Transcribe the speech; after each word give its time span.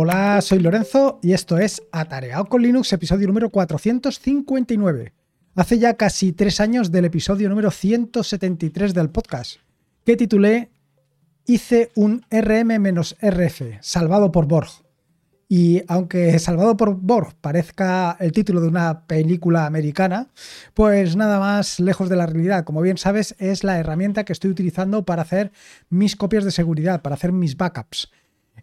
Hola, 0.00 0.40
soy 0.42 0.60
Lorenzo 0.60 1.18
y 1.24 1.32
esto 1.32 1.58
es 1.58 1.82
Atareado 1.90 2.44
con 2.44 2.62
Linux, 2.62 2.92
episodio 2.92 3.26
número 3.26 3.50
459. 3.50 5.12
Hace 5.56 5.78
ya 5.80 5.94
casi 5.94 6.30
tres 6.30 6.60
años 6.60 6.92
del 6.92 7.06
episodio 7.06 7.48
número 7.48 7.72
173 7.72 8.94
del 8.94 9.10
podcast, 9.10 9.56
que 10.04 10.16
titulé 10.16 10.70
Hice 11.46 11.90
un 11.96 12.24
RM-RF, 12.30 13.78
salvado 13.80 14.30
por 14.30 14.46
Borg. 14.46 14.68
Y 15.48 15.82
aunque 15.88 16.38
Salvado 16.38 16.76
por 16.76 16.94
Borg 16.94 17.34
parezca 17.40 18.16
el 18.20 18.30
título 18.30 18.60
de 18.60 18.68
una 18.68 19.04
película 19.08 19.66
americana, 19.66 20.28
pues 20.74 21.16
nada 21.16 21.40
más 21.40 21.80
lejos 21.80 22.08
de 22.08 22.14
la 22.14 22.26
realidad. 22.26 22.62
Como 22.62 22.82
bien 22.82 22.98
sabes, 22.98 23.34
es 23.40 23.64
la 23.64 23.80
herramienta 23.80 24.22
que 24.22 24.32
estoy 24.32 24.52
utilizando 24.52 25.04
para 25.04 25.22
hacer 25.22 25.50
mis 25.90 26.14
copias 26.14 26.44
de 26.44 26.52
seguridad, 26.52 27.02
para 27.02 27.16
hacer 27.16 27.32
mis 27.32 27.56
backups. 27.56 28.12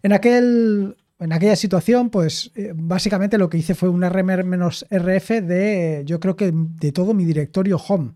En 0.02 0.14
aquel 0.14 0.96
en 1.18 1.32
aquella 1.32 1.56
situación, 1.56 2.10
pues 2.10 2.52
eh, 2.54 2.72
básicamente 2.74 3.38
lo 3.38 3.48
que 3.48 3.58
hice 3.58 3.74
fue 3.74 3.88
un 3.88 4.02
RM-RF 4.02 5.30
de, 5.42 6.02
yo 6.04 6.20
creo 6.20 6.36
que 6.36 6.52
de 6.54 6.92
todo 6.92 7.14
mi 7.14 7.24
directorio 7.24 7.78
home. 7.78 8.12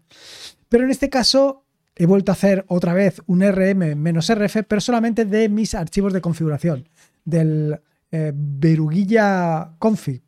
Pero 0.69 0.85
en 0.85 0.91
este 0.91 1.09
caso 1.09 1.65
he 1.97 2.07
vuelto 2.07 2.33
a 2.33 2.35
hacer 2.35 2.65
otra 2.69 2.95
vez 2.95 3.23
un 3.27 3.41
RM-RF, 3.41 4.65
pero 4.69 4.81
solamente 4.81 5.25
de 5.25 5.49
mis 5.49 5.75
archivos 5.75 6.13
de 6.13 6.21
configuración, 6.21 6.89
del 7.25 7.81
eh, 8.11 8.33
beruguilla.config. 8.35 10.23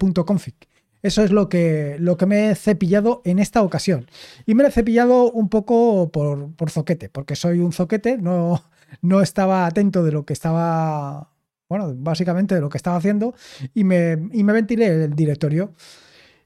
Eso 1.03 1.25
es 1.25 1.33
lo 1.33 1.49
que, 1.49 1.97
lo 1.99 2.17
que 2.17 2.27
me 2.27 2.51
he 2.51 2.55
cepillado 2.55 3.23
en 3.25 3.41
esta 3.41 3.63
ocasión. 3.63 4.07
Y 4.47 4.55
me 4.55 4.63
lo 4.63 4.69
he 4.69 4.73
cepillado 4.73 5.33
un 5.33 5.49
poco 5.49 6.13
por, 6.13 6.55
por 6.55 6.71
zoquete, 6.71 7.09
porque 7.09 7.35
soy 7.35 7.59
un 7.59 7.73
zoquete, 7.73 8.19
no, 8.19 8.63
no 9.01 9.21
estaba 9.21 9.67
atento 9.67 10.05
de 10.05 10.13
lo 10.13 10.25
que 10.25 10.33
estaba 10.33 11.32
bueno, 11.73 11.95
básicamente 11.97 12.61
lo 12.61 12.69
que 12.69 12.77
estaba 12.77 12.97
haciendo 12.97 13.35
y 13.73 13.85
me, 13.85 14.17
me 14.17 14.53
ventilé 14.53 15.05
el 15.05 15.15
directorio. 15.15 15.73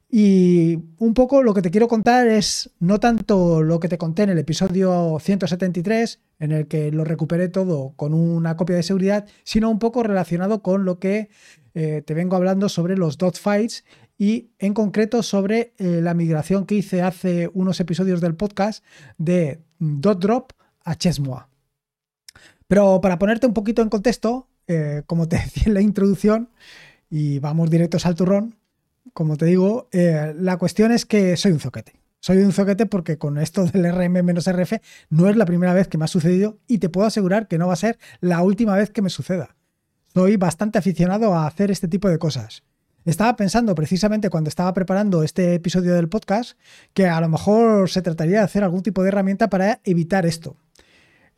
Y 0.09 0.79
un 0.99 1.15
poco 1.15 1.43
lo 1.43 1.53
que 1.53 1.63
te 1.63 1.73
quiero 1.73 1.89
contar 1.89 2.29
es 2.29 2.71
no 2.79 3.01
tanto 3.01 3.63
lo 3.63 3.81
que 3.81 3.89
te 3.89 3.99
conté 3.99 4.23
en 4.23 4.31
el 4.31 4.39
episodio 4.39 5.19
173, 5.21 6.21
en 6.39 6.53
el 6.53 6.69
que 6.69 6.93
lo 6.93 7.05
recuperé 7.05 7.49
todo 7.49 7.93
con 7.97 8.15
una 8.15 8.57
copia 8.57 8.77
de 8.77 8.85
seguridad, 8.85 9.27
sino 9.43 9.69
un 9.69 9.81
poco 9.81 10.05
relacionado 10.05 10.63
con 10.63 10.85
lo 10.85 11.01
que 11.01 11.29
eh, 11.75 12.03
te 12.07 12.15
vengo 12.15 12.37
hablando 12.37 12.69
sobre 12.69 12.97
los 12.97 13.19
dot 13.19 13.37
files 13.37 13.85
y 14.17 14.51
en 14.61 14.75
concreto 14.75 15.25
sobre 15.25 15.75
eh, 15.79 16.01
la 16.01 16.15
migración 16.15 16.67
que 16.67 16.77
hice 16.77 17.03
hace 17.03 17.51
unos 17.53 17.81
episodios 17.81 18.21
del 18.21 18.37
podcast 18.37 18.85
de 19.19 19.61
dot 19.81 20.21
drop 20.21 20.53
a 20.85 20.95
Chesmoa. 20.95 21.49
Pero 22.69 23.01
para 23.01 23.19
ponerte 23.19 23.47
un 23.47 23.55
poquito 23.55 23.83
en 23.83 23.89
contexto, 23.89 24.49
eh, 24.67 25.03
como 25.07 25.29
te 25.29 25.37
decía 25.45 25.65
en 25.67 25.75
la 25.75 25.81
introducción, 25.81 26.51
y 27.11 27.39
vamos 27.39 27.71
directos 27.71 28.07
al 28.07 28.15
turrón, 28.15 28.57
como 29.13 29.37
te 29.37 29.47
digo, 29.47 29.89
eh, 29.93 30.35
la 30.37 30.57
cuestión 30.57 30.93
es 30.93 31.07
que 31.07 31.37
soy 31.37 31.53
un 31.53 31.61
zoquete. 31.61 31.95
Soy 32.21 32.39
un 32.39 32.53
zoquete 32.53 32.87
porque 32.87 33.19
con 33.19 33.39
esto 33.39 33.67
del 33.67 33.85
RM-RF 33.85 34.81
no 35.11 35.29
es 35.29 35.37
la 35.37 35.47
primera 35.47 35.75
vez 35.75 35.87
que 35.87 35.97
me 35.97 36.07
ha 36.07 36.09
sucedido 36.09 36.59
y 36.67 36.79
te 36.79 36.89
puedo 36.89 37.07
asegurar 37.07 37.47
que 37.47 37.59
no 37.59 37.69
va 37.69 37.75
a 37.75 37.77
ser 37.77 37.99
la 38.21 38.43
última 38.43 38.75
vez 38.75 38.91
que 38.91 39.03
me 39.03 39.11
suceda. 39.11 39.55
Soy 40.13 40.37
bastante 40.37 40.79
aficionado 40.79 41.35
a 41.35 41.47
hacer 41.47 41.71
este 41.71 41.89
tipo 41.89 42.09
de 42.09 42.19
cosas. 42.19 42.65
Estaba 43.05 43.37
pensando 43.37 43.75
precisamente 43.77 44.31
cuando 44.31 44.49
estaba 44.49 44.75
preparando 44.75 45.23
este 45.23 45.55
episodio 45.55 45.95
del 45.95 46.09
podcast 46.09 46.59
que 46.93 47.07
a 47.07 47.21
lo 47.21 47.29
mejor 47.29 47.89
se 47.89 48.03
trataría 48.03 48.39
de 48.39 48.45
hacer 48.45 48.65
algún 48.65 48.83
tipo 48.83 49.03
de 49.03 49.09
herramienta 49.09 49.49
para 49.49 49.81
evitar 49.85 50.27
esto. 50.27 50.57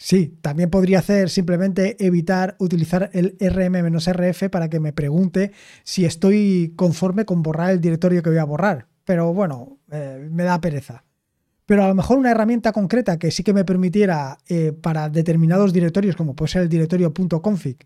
Sí, 0.00 0.38
también 0.40 0.70
podría 0.70 1.00
hacer 1.00 1.28
simplemente 1.28 1.96
evitar 2.06 2.54
utilizar 2.60 3.10
el 3.12 3.36
rm-rf 3.40 4.48
para 4.48 4.70
que 4.70 4.78
me 4.78 4.92
pregunte 4.92 5.50
si 5.82 6.04
estoy 6.04 6.72
conforme 6.76 7.24
con 7.24 7.42
borrar 7.42 7.72
el 7.72 7.80
directorio 7.80 8.22
que 8.22 8.30
voy 8.30 8.38
a 8.38 8.44
borrar. 8.44 8.86
Pero 9.04 9.34
bueno, 9.34 9.78
eh, 9.90 10.28
me 10.30 10.44
da 10.44 10.60
pereza. 10.60 11.04
Pero 11.66 11.84
a 11.84 11.88
lo 11.88 11.96
mejor 11.96 12.16
una 12.16 12.30
herramienta 12.30 12.70
concreta 12.72 13.18
que 13.18 13.32
sí 13.32 13.42
que 13.42 13.52
me 13.52 13.64
permitiera 13.64 14.38
eh, 14.48 14.72
para 14.72 15.08
determinados 15.08 15.72
directorios, 15.72 16.14
como 16.14 16.36
puede 16.36 16.52
ser 16.52 16.62
el 16.62 16.68
directorio 16.68 17.12
.config, 17.12 17.78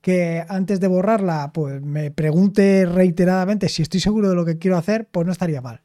que 0.00 0.42
antes 0.48 0.80
de 0.80 0.88
borrarla 0.88 1.52
pues 1.52 1.82
me 1.82 2.10
pregunte 2.10 2.86
reiteradamente 2.86 3.68
si 3.68 3.82
estoy 3.82 4.00
seguro 4.00 4.30
de 4.30 4.34
lo 4.34 4.46
que 4.46 4.56
quiero 4.56 4.78
hacer, 4.78 5.08
pues 5.12 5.26
no 5.26 5.32
estaría 5.32 5.60
mal. 5.60 5.82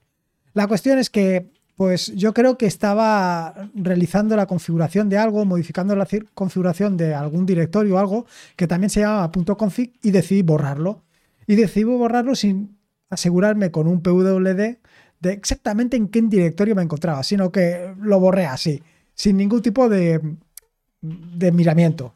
La 0.53 0.67
cuestión 0.67 0.99
es 0.99 1.09
que 1.09 1.51
pues 1.75 2.13
yo 2.15 2.33
creo 2.33 2.57
que 2.57 2.67
estaba 2.67 3.69
realizando 3.73 4.35
la 4.35 4.45
configuración 4.45 5.09
de 5.09 5.17
algo, 5.17 5.43
modificando 5.43 5.95
la 5.95 6.07
configuración 6.33 6.95
de 6.95 7.13
algún 7.13 7.45
directorio 7.45 7.95
o 7.95 7.97
algo 7.97 8.25
que 8.55 8.67
también 8.67 8.89
se 8.89 9.01
llamaba 9.01 9.31
.config 9.31 9.93
y 10.01 10.11
decidí 10.11 10.41
borrarlo. 10.41 11.03
Y 11.47 11.55
decidí 11.55 11.83
borrarlo 11.83 12.33
sin 12.35 12.77
asegurarme 13.09 13.71
con 13.71 13.87
un 13.87 14.01
PWD 14.01 14.77
de 15.19 15.31
exactamente 15.31 15.97
en 15.97 16.07
qué 16.07 16.21
directorio 16.21 16.75
me 16.75 16.81
encontraba, 16.81 17.23
sino 17.23 17.51
que 17.51 17.93
lo 18.01 18.19
borré 18.19 18.45
así, 18.45 18.81
sin 19.13 19.37
ningún 19.37 19.61
tipo 19.61 19.89
de, 19.89 20.21
miramiento. 21.01 22.15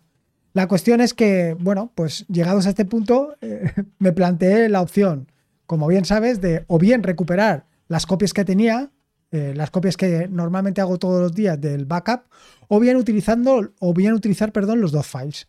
La 0.54 0.68
cuestión 0.68 1.02
es 1.02 1.14
que, 1.14 1.56
bueno, 1.60 1.92
pues 1.96 2.26
llegados 2.28 2.66
a 2.66 2.70
este 2.70 2.86
punto, 2.86 3.36
eh, 3.42 3.72
me 4.00 4.14
planteé 4.14 4.70
la 4.70 4.82
opción, 4.82 5.32
como 5.66 5.88
bien 5.88 6.06
sabes, 6.06 6.40
de 6.40 6.64
o 6.68 6.80
bien 6.80 7.04
recuperar 7.04 7.66
las 7.88 8.06
copias 8.06 8.34
que 8.34 8.46
tenía 8.46 8.92
eh, 9.32 9.54
las 9.56 9.72
copias 9.72 9.98
que 9.98 10.28
normalmente 10.28 10.82
hago 10.82 10.98
todos 10.98 11.22
los 11.22 11.34
días 11.34 11.60
del 11.60 11.86
backup, 11.86 12.22
o 12.68 12.80
bien 12.80 12.98
utilizando, 12.98 13.74
o 13.80 13.94
bien 13.94 14.14
utilizar, 14.14 14.52
perdón, 14.52 14.82
los 14.82 14.92
dos 14.92 15.08
files. 15.08 15.48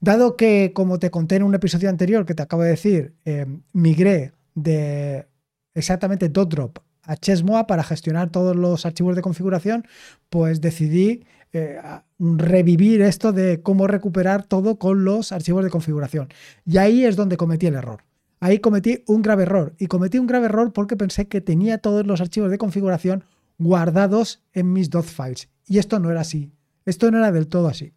Dado 0.00 0.36
que, 0.36 0.72
como 0.74 0.98
te 0.98 1.10
conté 1.10 1.36
en 1.36 1.42
un 1.42 1.54
episodio 1.54 1.88
anterior 1.88 2.26
que 2.26 2.34
te 2.34 2.42
acabo 2.42 2.62
de 2.62 2.70
decir, 2.70 3.14
eh, 3.24 3.46
migré 3.72 4.32
de 4.54 5.26
exactamente 5.74 6.28
.drop 6.28 6.78
a 7.06 7.16
Chesmoa 7.16 7.66
para 7.66 7.84
gestionar 7.84 8.30
todos 8.30 8.56
los 8.56 8.84
archivos 8.84 9.14
de 9.16 9.22
configuración, 9.22 9.86
pues 10.28 10.60
decidí 10.60 11.24
eh, 11.52 11.80
revivir 12.18 13.00
esto 13.02 13.32
de 13.32 13.62
cómo 13.62 13.86
recuperar 13.86 14.44
todo 14.44 14.78
con 14.78 15.04
los 15.04 15.32
archivos 15.32 15.64
de 15.64 15.70
configuración. 15.70 16.28
Y 16.64 16.78
ahí 16.78 17.04
es 17.04 17.16
donde 17.16 17.36
cometí 17.36 17.66
el 17.66 17.74
error. 17.74 18.02
Ahí 18.40 18.58
cometí 18.58 19.02
un 19.06 19.22
grave 19.22 19.44
error. 19.44 19.74
Y 19.78 19.86
cometí 19.86 20.18
un 20.18 20.26
grave 20.26 20.46
error 20.46 20.72
porque 20.72 20.96
pensé 20.96 21.28
que 21.28 21.40
tenía 21.40 21.78
todos 21.78 22.06
los 22.06 22.20
archivos 22.20 22.50
de 22.50 22.58
configuración 22.58 23.24
guardados 23.58 24.42
en 24.52 24.72
mis 24.72 24.90
dot 24.90 25.06
files. 25.06 25.48
Y 25.66 25.78
esto 25.78 25.98
no 25.98 26.10
era 26.10 26.20
así. 26.20 26.52
Esto 26.84 27.10
no 27.10 27.18
era 27.18 27.32
del 27.32 27.48
todo 27.48 27.68
así. 27.68 27.92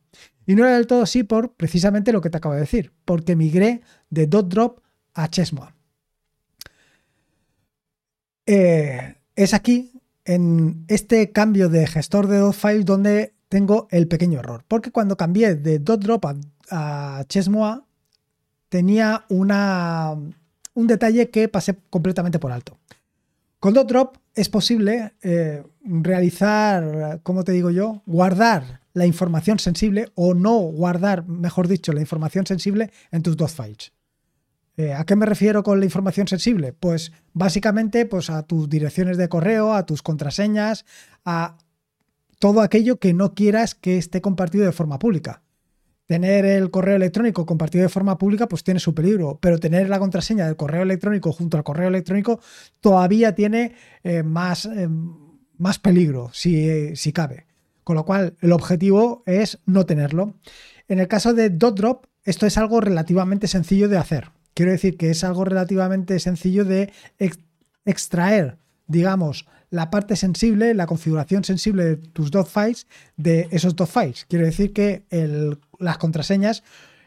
Y 0.46 0.56
no 0.56 0.66
era 0.66 0.76
del 0.76 0.88
todo 0.88 1.04
así 1.04 1.24
por 1.24 1.54
precisamente 1.54 2.12
lo 2.12 2.22
que 2.22 2.30
te 2.30 2.38
acabo 2.38 2.56
de 2.56 2.62
decir, 2.62 2.92
porque 3.06 3.36
migré 3.36 3.82
de 4.10 4.26
.drop 4.26 4.80
a 5.14 5.28
Chesmoa. 5.28 5.76
Eh, 8.48 9.16
es 9.36 9.54
aquí, 9.54 10.02
en 10.26 10.86
este 10.88 11.32
cambio 11.32 11.70
de 11.70 11.86
gestor 11.86 12.28
de 12.28 12.38
dot 12.38 12.56
files, 12.56 12.86
donde 12.86 13.36
tengo 13.48 13.88
el 13.92 14.08
pequeño 14.08 14.40
error. 14.40 14.64
Porque 14.68 14.92
cuando 14.92 15.18
cambié 15.18 15.54
de 15.56 15.78
.drop 15.78 16.26
a, 16.26 16.36
a 16.72 17.26
tenía 18.70 19.26
un 19.30 19.48
detalle 20.88 21.30
que 21.30 21.48
pasé 21.50 21.76
completamente 21.90 22.40
por 22.40 22.52
alto. 22.52 22.78
Con 23.60 23.74
DotDrop 23.74 24.16
es 24.36 24.48
posible 24.48 25.16
eh, 25.22 25.64
realizar, 25.84 27.20
como 27.24 27.44
te 27.44 27.52
digo 27.52 27.72
yo, 27.72 28.04
guardar 28.06 28.82
la 28.94 29.06
información 29.06 29.60
sensible 29.60 30.10
o 30.16 30.34
no 30.34 30.58
guardar, 30.60 31.28
mejor 31.28 31.68
dicho, 31.68 31.92
la 31.92 32.00
información 32.00 32.46
sensible 32.46 32.92
en 33.12 33.22
tus 33.22 33.36
dot 33.36 33.50
files. 33.50 33.92
Eh, 34.78 34.94
¿A 34.94 35.04
qué 35.04 35.18
me 35.18 35.26
refiero 35.26 35.62
con 35.62 35.80
la 35.80 35.86
información 35.86 36.28
sensible? 36.28 36.72
Pues 36.72 37.12
básicamente 37.34 38.06
pues 38.06 38.30
a 38.30 38.44
tus 38.44 38.70
direcciones 38.70 39.18
de 39.18 39.28
correo, 39.28 39.74
a 39.74 39.86
tus 39.86 40.02
contraseñas, 40.02 40.86
a 41.26 41.58
todo 42.40 42.62
aquello 42.62 42.98
que 42.98 43.14
no 43.14 43.34
quieras 43.34 43.76
que 43.76 43.98
esté 43.98 44.22
compartido 44.22 44.66
de 44.66 44.72
forma 44.72 45.00
pública 45.00 45.42
tener 46.10 46.44
el 46.44 46.72
correo 46.72 46.96
electrónico 46.96 47.46
compartido 47.46 47.84
de 47.84 47.90
forma 47.90 48.18
pública, 48.18 48.48
pues 48.48 48.64
tiene 48.64 48.80
su 48.80 48.96
peligro, 48.96 49.38
pero 49.40 49.60
tener 49.60 49.90
la 49.90 50.00
contraseña 50.00 50.48
del 50.48 50.56
correo 50.56 50.82
electrónico 50.82 51.32
junto 51.32 51.56
al 51.56 51.64
correo 51.64 51.88
electrónico 51.88 52.40
todavía 52.82 53.36
tiene 53.36 53.76
eh, 54.04 54.24
más, 54.24 54.66
eh, 54.66 54.90
más 55.60 55.78
peligro, 55.78 56.32
si, 56.34 56.96
si, 56.96 57.14
cabe. 57.14 57.46
Con 57.84 57.96
lo 57.96 58.06
cual, 58.06 58.36
el 58.42 58.54
objetivo 58.54 59.22
es 59.28 59.60
no 59.68 59.86
tenerlo. 59.86 60.34
En 60.88 60.98
el 60.98 61.08
caso 61.08 61.36
de 61.36 61.52
DotDrop, 61.52 62.06
esto 62.24 62.48
es 62.48 62.58
algo 62.58 62.82
relativamente 62.82 63.46
sencillo 63.48 63.88
de 63.88 63.98
hacer. 64.00 64.32
Quiero 64.56 64.72
decir 64.72 64.98
que 64.98 65.12
es 65.12 65.24
algo 65.24 65.46
relativamente 65.46 66.18
sencillo 66.18 66.66
de 66.66 66.92
extraer, 67.86 68.58
digamos, 68.88 69.46
la 69.70 69.92
parte 69.92 70.16
sensible, 70.16 70.74
la 70.74 70.88
configuración 70.88 71.44
sensible 71.44 71.86
de 71.86 71.98
tus 71.98 72.32
dot 72.32 72.48
files 72.48 72.88
de 73.16 73.48
esos 73.52 73.76
dot 73.76 73.90
files. 73.90 74.26
Quiero 74.28 74.46
decir 74.46 74.74
que 74.74 75.04
las 75.80 75.98
contraseñas, 75.98 76.64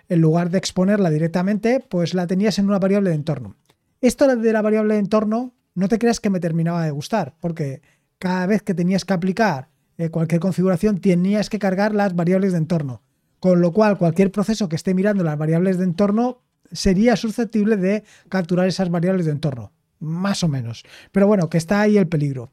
en 0.08 0.20
lugar 0.20 0.50
de 0.50 0.58
exponerla 0.58 1.10
directamente, 1.10 1.80
pues 1.80 2.14
la 2.14 2.26
tenías 2.26 2.58
en 2.58 2.66
una 2.66 2.78
variable 2.78 3.10
de 3.10 3.16
entorno. 3.16 3.56
Esto 4.00 4.34
de 4.34 4.52
la 4.52 4.62
variable 4.62 4.94
de 4.94 5.00
entorno, 5.00 5.54
no 5.74 5.88
te 5.88 5.98
creas 5.98 6.20
que 6.20 6.30
me 6.30 6.40
terminaba 6.40 6.84
de 6.84 6.90
gustar, 6.90 7.34
porque 7.40 7.82
cada 8.18 8.46
vez 8.46 8.62
que 8.62 8.74
tenías 8.74 9.04
que 9.04 9.14
aplicar 9.14 9.68
eh, 9.96 10.10
cualquier 10.10 10.40
configuración, 10.40 10.98
tenías 10.98 11.48
que 11.48 11.58
cargar 11.58 11.94
las 11.94 12.14
variables 12.14 12.52
de 12.52 12.58
entorno. 12.58 13.02
Con 13.38 13.60
lo 13.60 13.72
cual, 13.72 13.98
cualquier 13.98 14.30
proceso 14.30 14.68
que 14.68 14.76
esté 14.76 14.94
mirando 14.94 15.24
las 15.24 15.38
variables 15.38 15.78
de 15.78 15.84
entorno 15.84 16.42
sería 16.70 17.16
susceptible 17.16 17.76
de 17.76 18.04
capturar 18.28 18.66
esas 18.66 18.90
variables 18.90 19.26
de 19.26 19.32
entorno, 19.32 19.72
más 19.98 20.42
o 20.42 20.48
menos. 20.48 20.84
Pero 21.10 21.26
bueno, 21.26 21.48
que 21.48 21.58
está 21.58 21.80
ahí 21.80 21.98
el 21.98 22.08
peligro. 22.08 22.50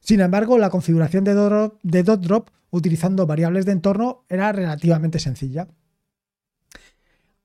Sin 0.00 0.20
embargo, 0.20 0.58
la 0.58 0.70
configuración 0.70 1.24
de 1.24 1.34
dot 1.34 2.20
drop 2.20 2.50
utilizando 2.70 3.26
variables 3.26 3.66
de 3.66 3.72
entorno 3.72 4.24
era 4.28 4.52
relativamente 4.52 5.18
sencilla. 5.18 5.68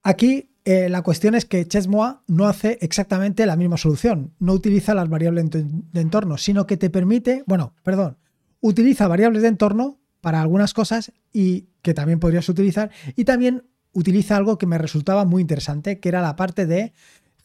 Aquí 0.03 0.55
eh, 0.65 0.89
la 0.89 1.01
cuestión 1.01 1.35
es 1.35 1.45
que 1.45 1.67
Chessmoa 1.67 2.23
no 2.27 2.47
hace 2.47 2.77
exactamente 2.81 3.45
la 3.45 3.55
misma 3.55 3.77
solución. 3.77 4.33
No 4.39 4.53
utiliza 4.53 4.93
las 4.93 5.09
variables 5.09 5.49
de 5.51 6.01
entorno, 6.01 6.37
sino 6.37 6.65
que 6.65 6.77
te 6.77 6.89
permite, 6.89 7.43
bueno, 7.45 7.73
perdón, 7.83 8.17
utiliza 8.61 9.07
variables 9.07 9.43
de 9.43 9.49
entorno 9.49 9.99
para 10.21 10.41
algunas 10.41 10.73
cosas 10.73 11.11
y 11.31 11.67
que 11.83 11.93
también 11.93 12.19
podrías 12.19 12.49
utilizar 12.49 12.89
y 13.15 13.25
también 13.25 13.63
utiliza 13.93 14.35
algo 14.35 14.57
que 14.57 14.65
me 14.65 14.77
resultaba 14.77 15.23
muy 15.23 15.41
interesante, 15.41 15.99
que 15.99 16.09
era 16.09 16.21
la 16.21 16.35
parte 16.35 16.65
de 16.65 16.93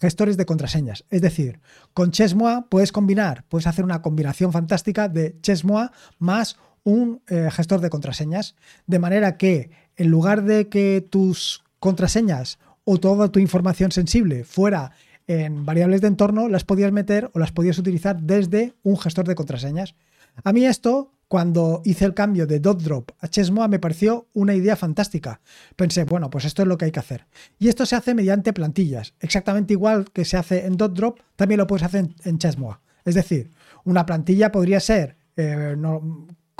gestores 0.00 0.38
de 0.38 0.46
contraseñas. 0.46 1.04
Es 1.10 1.20
decir, 1.20 1.60
con 1.92 2.10
Chessmoa 2.10 2.68
puedes 2.70 2.90
combinar, 2.90 3.44
puedes 3.48 3.66
hacer 3.66 3.84
una 3.84 4.00
combinación 4.00 4.50
fantástica 4.50 5.08
de 5.08 5.38
Chessmoa 5.42 5.92
más 6.18 6.56
un 6.84 7.22
eh, 7.28 7.48
gestor 7.50 7.80
de 7.80 7.90
contraseñas, 7.90 8.56
de 8.86 8.98
manera 8.98 9.36
que 9.36 9.70
en 9.96 10.08
lugar 10.08 10.44
de 10.44 10.68
que 10.68 11.06
tus 11.08 11.62
contraseñas 11.78 12.58
o 12.84 12.98
toda 12.98 13.28
tu 13.28 13.38
información 13.38 13.92
sensible 13.92 14.44
fuera 14.44 14.92
en 15.26 15.64
variables 15.64 16.00
de 16.00 16.08
entorno, 16.08 16.48
las 16.48 16.64
podías 16.64 16.90
meter 16.90 17.30
o 17.34 17.38
las 17.38 17.52
podías 17.52 17.78
utilizar 17.78 18.20
desde 18.20 18.74
un 18.82 18.98
gestor 18.98 19.28
de 19.28 19.36
contraseñas. 19.36 19.94
A 20.42 20.52
mí 20.52 20.64
esto, 20.64 21.12
cuando 21.28 21.82
hice 21.84 22.04
el 22.04 22.14
cambio 22.14 22.46
de 22.46 22.58
DotDrop 22.58 23.12
a 23.20 23.28
Chessmoa, 23.28 23.68
me 23.68 23.78
pareció 23.78 24.26
una 24.32 24.54
idea 24.54 24.74
fantástica. 24.74 25.40
Pensé, 25.76 26.02
bueno, 26.04 26.30
pues 26.30 26.44
esto 26.44 26.62
es 26.62 26.68
lo 26.68 26.76
que 26.76 26.86
hay 26.86 26.90
que 26.90 26.98
hacer. 26.98 27.26
Y 27.58 27.68
esto 27.68 27.86
se 27.86 27.94
hace 27.94 28.14
mediante 28.14 28.52
plantillas. 28.52 29.14
Exactamente 29.20 29.72
igual 29.72 30.10
que 30.12 30.24
se 30.24 30.36
hace 30.36 30.66
en 30.66 30.76
DotDrop, 30.76 31.20
también 31.36 31.58
lo 31.58 31.66
puedes 31.66 31.84
hacer 31.84 32.08
en, 32.24 32.38
Chessmoa. 32.38 32.80
Es 33.04 33.14
decir, 33.14 33.50
una 33.84 34.06
plantilla 34.06 34.50
podría 34.50 34.80
ser, 34.80 35.16
eh, 35.36 35.76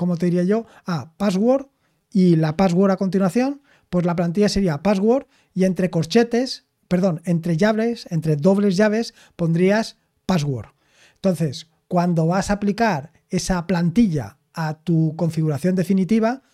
¿cómo 0.01 0.17
te 0.17 0.25
diría 0.25 0.45
yo? 0.45 0.65
Ah, 0.87 1.13
password 1.19 1.67
y 2.11 2.37
la 2.37 2.57
password 2.57 2.91
a 2.91 2.97
continuación, 2.97 3.61
pues 3.91 4.07
la 4.07 4.17
plantilla 4.17 4.49
sería 4.49 4.83
password 4.83 5.27
y 5.53 5.65
entre 5.65 5.91
corchetes, 5.91 6.65
perdón, 6.89 7.21
entre 7.27 7.59
llaves, 7.59 8.07
entre 8.09 8.37
dobles 8.37 8.79
llaves, 8.79 9.13
pondrías 9.37 9.99
password. 10.25 10.69
Entonces, 11.17 11.69
cuando 11.87 12.27
vas 12.27 12.49
a 12.49 12.55
aplicar 12.55 13.13
esa 13.29 13.67
plantilla 13.67 14.39
a 14.55 14.79
tu 14.83 15.17
configuración 15.17 15.75
definitiva, 15.75 16.45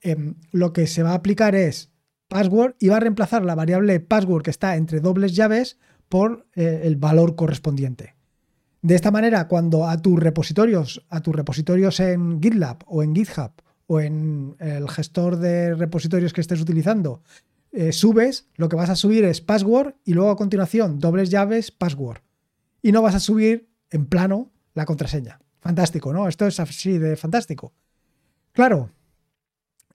em, 0.00 0.36
lo 0.50 0.72
que 0.72 0.86
se 0.86 1.02
va 1.02 1.10
a 1.10 1.16
aplicar 1.16 1.54
es 1.54 1.90
password 2.28 2.76
y 2.78 2.88
va 2.88 2.96
a 2.96 3.00
reemplazar 3.00 3.44
la 3.44 3.54
variable 3.54 4.00
password 4.00 4.42
que 4.42 4.50
está 4.50 4.76
entre 4.76 5.00
dobles 5.00 5.36
llaves 5.36 5.76
por 6.08 6.46
eh, 6.54 6.80
el 6.84 6.96
valor 6.96 7.36
correspondiente. 7.36 8.15
De 8.82 8.94
esta 8.94 9.10
manera, 9.10 9.48
cuando 9.48 9.88
a 9.88 9.96
tus 10.00 10.18
repositorios, 10.18 11.04
a 11.08 11.20
tus 11.20 11.34
repositorios 11.34 11.98
en 12.00 12.40
GitLab 12.40 12.78
o 12.86 13.02
en 13.02 13.14
GitHub 13.14 13.52
o 13.86 14.00
en 14.00 14.56
el 14.58 14.88
gestor 14.88 15.36
de 15.36 15.74
repositorios 15.74 16.32
que 16.32 16.40
estés 16.40 16.60
utilizando, 16.60 17.22
eh, 17.72 17.92
subes, 17.92 18.48
lo 18.54 18.68
que 18.68 18.76
vas 18.76 18.90
a 18.90 18.96
subir 18.96 19.24
es 19.24 19.40
password 19.40 19.94
y 20.04 20.14
luego 20.14 20.30
a 20.30 20.36
continuación 20.36 20.98
dobles 20.98 21.30
llaves, 21.30 21.70
password. 21.70 22.20
Y 22.82 22.92
no 22.92 23.02
vas 23.02 23.14
a 23.14 23.20
subir 23.20 23.68
en 23.90 24.06
plano 24.06 24.50
la 24.74 24.86
contraseña. 24.86 25.40
Fantástico, 25.60 26.12
¿no? 26.12 26.28
Esto 26.28 26.46
es 26.46 26.60
así 26.60 26.98
de 26.98 27.16
fantástico. 27.16 27.72
Claro, 28.52 28.90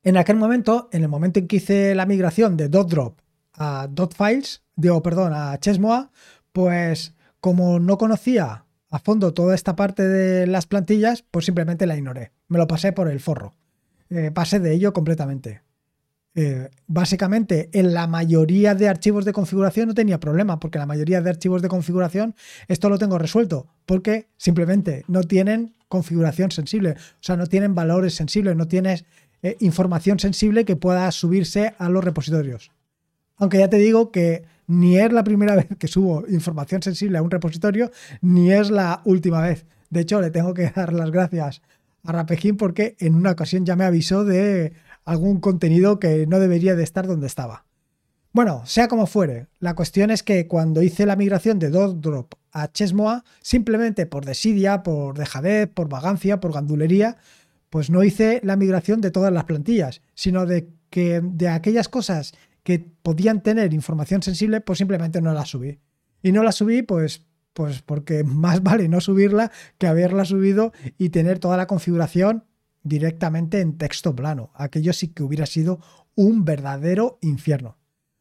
en 0.03 0.17
aquel 0.17 0.35
momento, 0.35 0.89
en 0.91 1.03
el 1.03 1.09
momento 1.09 1.39
en 1.39 1.47
que 1.47 1.57
hice 1.57 1.95
la 1.95 2.05
migración 2.05 2.57
de 2.57 2.69
.drop 2.69 3.19
a 3.53 3.87
.files, 4.15 4.63
digo, 4.75 5.01
perdón, 5.01 5.33
a 5.33 5.57
Chessmoa, 5.59 6.11
pues 6.51 7.15
como 7.39 7.79
no 7.79 7.97
conocía 7.97 8.65
a 8.91 8.99
fondo 8.99 9.33
toda 9.33 9.55
esta 9.55 9.75
parte 9.75 10.07
de 10.07 10.45
las 10.45 10.67
plantillas, 10.67 11.23
pues 11.31 11.45
simplemente 11.45 11.87
la 11.87 11.97
ignoré. 11.97 12.31
Me 12.49 12.57
lo 12.57 12.67
pasé 12.67 12.91
por 12.91 13.09
el 13.09 13.19
forro. 13.19 13.55
Eh, 14.09 14.31
pasé 14.31 14.59
de 14.59 14.73
ello 14.73 14.91
completamente. 14.91 15.61
Eh, 16.35 16.69
básicamente, 16.87 17.69
en 17.73 17.93
la 17.93 18.07
mayoría 18.07 18.75
de 18.75 18.89
archivos 18.89 19.25
de 19.25 19.33
configuración 19.33 19.87
no 19.87 19.93
tenía 19.93 20.19
problema, 20.19 20.59
porque 20.59 20.77
la 20.77 20.85
mayoría 20.85 21.21
de 21.21 21.29
archivos 21.29 21.61
de 21.61 21.69
configuración 21.69 22.35
esto 22.67 22.89
lo 22.89 22.97
tengo 22.97 23.17
resuelto, 23.17 23.67
porque 23.85 24.27
simplemente 24.37 25.03
no 25.07 25.23
tienen 25.23 25.73
configuración 25.87 26.51
sensible, 26.51 26.91
o 26.91 27.23
sea, 27.23 27.35
no 27.35 27.47
tienen 27.47 27.75
valores 27.75 28.13
sensibles, 28.15 28.55
no 28.55 28.67
tienes 28.67 29.05
eh, 29.41 29.57
información 29.59 30.19
sensible 30.19 30.63
que 30.63 30.75
pueda 30.75 31.11
subirse 31.11 31.75
a 31.77 31.89
los 31.89 32.03
repositorios. 32.03 32.71
Aunque 33.37 33.57
ya 33.57 33.69
te 33.69 33.77
digo 33.77 34.11
que 34.11 34.43
ni 34.71 34.97
es 34.97 35.11
la 35.11 35.23
primera 35.23 35.55
vez 35.57 35.67
que 35.77 35.87
subo 35.87 36.23
información 36.29 36.81
sensible 36.81 37.17
a 37.17 37.21
un 37.21 37.29
repositorio, 37.29 37.91
ni 38.21 38.51
es 38.51 38.71
la 38.71 39.01
última 39.05 39.41
vez. 39.41 39.65
De 39.89 40.01
hecho, 40.01 40.21
le 40.21 40.31
tengo 40.31 40.53
que 40.53 40.69
dar 40.75 40.93
las 40.93 41.11
gracias 41.11 41.61
a 42.03 42.11
Rapejín 42.11 42.57
porque 42.57 42.95
en 42.99 43.15
una 43.15 43.31
ocasión 43.31 43.65
ya 43.65 43.75
me 43.75 43.85
avisó 43.85 44.23
de 44.23 44.73
algún 45.05 45.39
contenido 45.39 45.99
que 45.99 46.25
no 46.25 46.39
debería 46.39 46.75
de 46.75 46.83
estar 46.83 47.05
donde 47.05 47.27
estaba. 47.27 47.65
Bueno, 48.33 48.65
sea 48.65 48.87
como 48.87 49.07
fuere, 49.07 49.47
la 49.59 49.75
cuestión 49.75 50.09
es 50.09 50.23
que 50.23 50.47
cuando 50.47 50.81
hice 50.81 51.05
la 51.05 51.17
migración 51.17 51.59
de 51.59 51.69
DotDrop 51.69 52.33
a 52.53 52.71
Chessmoa, 52.71 53.25
simplemente 53.41 54.05
por 54.05 54.23
desidia, 54.23 54.83
por 54.83 55.17
dejadez, 55.17 55.69
por 55.69 55.89
vagancia, 55.89 56.39
por 56.39 56.53
gandulería, 56.53 57.17
pues 57.69 57.89
no 57.89 58.03
hice 58.03 58.39
la 58.43 58.55
migración 58.55 59.01
de 59.01 59.11
todas 59.11 59.33
las 59.33 59.43
plantillas, 59.43 60.01
sino 60.15 60.45
de 60.45 60.69
que 60.89 61.21
de 61.21 61.49
aquellas 61.49 61.89
cosas 61.89 62.33
que 62.63 62.79
podían 62.79 63.41
tener 63.41 63.73
información 63.73 64.21
sensible, 64.21 64.61
pues 64.61 64.77
simplemente 64.77 65.21
no 65.21 65.33
la 65.33 65.45
subí. 65.45 65.79
Y 66.21 66.31
no 66.31 66.43
la 66.43 66.51
subí, 66.51 66.83
pues, 66.83 67.25
pues 67.53 67.81
porque 67.81 68.23
más 68.25 68.63
vale 68.63 68.87
no 68.87 69.01
subirla 69.01 69.51
que 69.77 69.87
haberla 69.87 70.25
subido 70.25 70.71
y 70.97 71.09
tener 71.09 71.39
toda 71.39 71.57
la 71.57 71.67
configuración 71.67 72.45
directamente 72.83 73.59
en 73.61 73.77
texto 73.77 74.15
plano. 74.15 74.51
Aquello 74.55 74.93
sí 74.93 75.09
que 75.09 75.23
hubiera 75.23 75.45
sido 75.45 75.79
un 76.15 76.45
verdadero 76.45 77.19
infierno. 77.21 77.77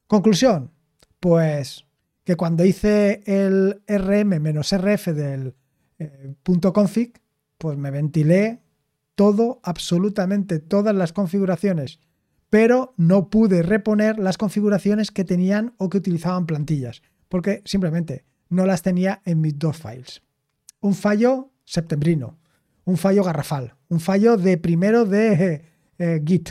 Conclusión, 0.07 0.73
pues 1.19 1.87
que 2.25 2.37
cuando 2.37 2.65
hice 2.65 3.23
el 3.27 3.83
rm-rf 3.87 5.07
del 5.09 5.55
eh, 5.99 6.35
punto 6.43 6.73
.config, 6.73 7.21
pues 7.59 7.77
me 7.77 7.91
ventilé 7.91 8.63
todo, 9.15 9.61
absolutamente 9.63 10.61
todas 10.61 10.95
las 10.95 11.13
configuraciones 11.13 12.01
pero 12.51 12.95
no 12.97 13.31
pude 13.31 13.63
reponer 13.63 14.19
las 14.19 14.37
configuraciones 14.37 15.13
que 15.13 15.25
tenían 15.25 15.73
o 15.79 15.89
que 15.89 15.99
utilizaban 15.99 16.47
plantillas, 16.47 17.03
porque 17.29 17.63
simplemente 17.65 18.25
no 18.49 18.67
las 18.67 18.83
tenía 18.83 19.23
en 19.25 19.41
mis 19.41 19.59
dos 19.59 19.79
files. 19.79 20.23
Un 20.81 20.95
fallo 20.95 21.53
septembrino, 21.65 22.39
un 22.85 22.97
fallo 22.97 23.23
garrafal, 23.23 23.77
un 23.89 24.01
fallo 24.01 24.37
de 24.37 24.59
primero 24.59 25.05
de 25.05 25.63
eh, 25.99 26.23
Git. 26.27 26.51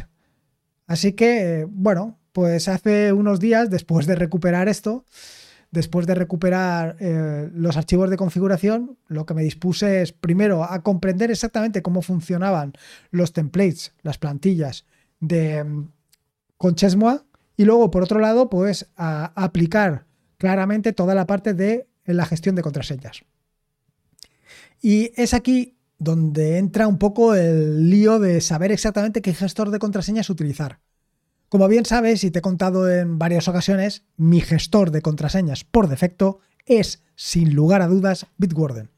Así 0.87 1.13
que, 1.13 1.67
bueno, 1.69 2.17
pues 2.31 2.69
hace 2.69 3.11
unos 3.11 3.41
días, 3.41 3.69
después 3.69 4.07
de 4.07 4.15
recuperar 4.15 4.69
esto, 4.69 5.05
después 5.71 6.07
de 6.07 6.15
recuperar 6.15 6.95
eh, 6.99 7.49
los 7.53 7.75
archivos 7.75 8.09
de 8.09 8.17
configuración, 8.17 8.97
lo 9.07 9.25
que 9.25 9.33
me 9.33 9.43
dispuse 9.43 10.01
es 10.01 10.13
primero 10.13 10.63
a 10.63 10.81
comprender 10.81 11.29
exactamente 11.29 11.81
cómo 11.81 12.01
funcionaban 12.01 12.73
los 13.11 13.33
templates, 13.33 13.93
las 14.01 14.17
plantillas 14.17 14.85
de, 15.19 15.65
con 16.57 16.75
Chessmoa 16.75 17.25
y 17.57 17.65
luego, 17.65 17.91
por 17.91 18.03
otro 18.03 18.19
lado, 18.19 18.49
pues 18.49 18.89
a 18.95 19.31
aplicar 19.35 20.05
claramente 20.37 20.93
toda 20.93 21.15
la 21.15 21.27
parte 21.27 21.53
de 21.53 21.87
la 22.05 22.25
gestión 22.25 22.55
de 22.55 22.61
contraseñas. 22.61 23.23
Y 24.81 25.11
es 25.21 25.33
aquí 25.33 25.77
donde 25.97 26.57
entra 26.57 26.87
un 26.87 26.97
poco 26.97 27.35
el 27.35 27.89
lío 27.89 28.19
de 28.19 28.39
saber 28.41 28.71
exactamente 28.71 29.21
qué 29.21 29.33
gestor 29.33 29.69
de 29.69 29.79
contraseñas 29.79 30.29
utilizar. 30.29 30.79
Como 31.49 31.67
bien 31.67 31.85
sabes 31.85 32.23
y 32.23 32.31
te 32.31 32.39
he 32.39 32.41
contado 32.43 32.89
en 32.89 33.19
varias 33.19 33.47
ocasiones, 33.47 34.03
mi 34.15 34.39
gestor 34.39 34.91
de 34.91 35.01
contraseñas 35.01 35.63
por 35.63 35.89
defecto 35.89 36.39
es, 36.65 37.03
sin 37.15 37.53
lugar 37.53 37.81
a 37.81 37.87
dudas, 37.87 38.27
Bitwarden. 38.37 38.89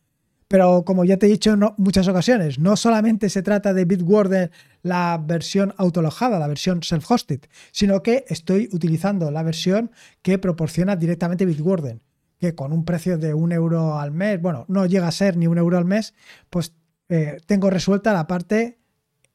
Pero 0.52 0.84
como 0.84 1.06
ya 1.06 1.16
te 1.16 1.28
he 1.28 1.30
dicho 1.30 1.54
en 1.54 1.62
muchas 1.78 2.10
ocasiones, 2.10 2.60
no 2.60 2.76
solamente 2.76 3.30
se 3.30 3.42
trata 3.42 3.74
de 3.74 3.86
Bitwarden 3.86 4.52
la 4.82 5.18
versión 5.26 5.74
autolojada, 5.78 6.40
la 6.40 6.48
versión 6.50 6.82
self-hosted, 6.82 7.46
sino 7.72 8.04
que 8.04 8.26
estoy 8.28 8.68
utilizando 8.74 9.32
la 9.32 9.44
versión 9.44 9.92
que 10.22 10.38
proporciona 10.40 10.98
directamente 10.98 11.46
Bitwarden, 11.46 12.02
que 12.38 12.54
con 12.54 12.74
un 12.74 12.84
precio 12.84 13.18
de 13.18 13.34
un 13.34 13.54
euro 13.54 13.98
al 13.98 14.12
mes, 14.12 14.42
bueno, 14.42 14.66
no 14.68 14.86
llega 14.86 15.08
a 15.08 15.14
ser 15.14 15.38
ni 15.38 15.48
un 15.48 15.58
euro 15.58 15.78
al 15.78 15.86
mes, 15.86 16.14
pues 16.50 16.74
eh, 17.08 17.38
tengo 17.46 17.70
resuelta 17.70 18.12
la 18.12 18.28
parte 18.28 18.78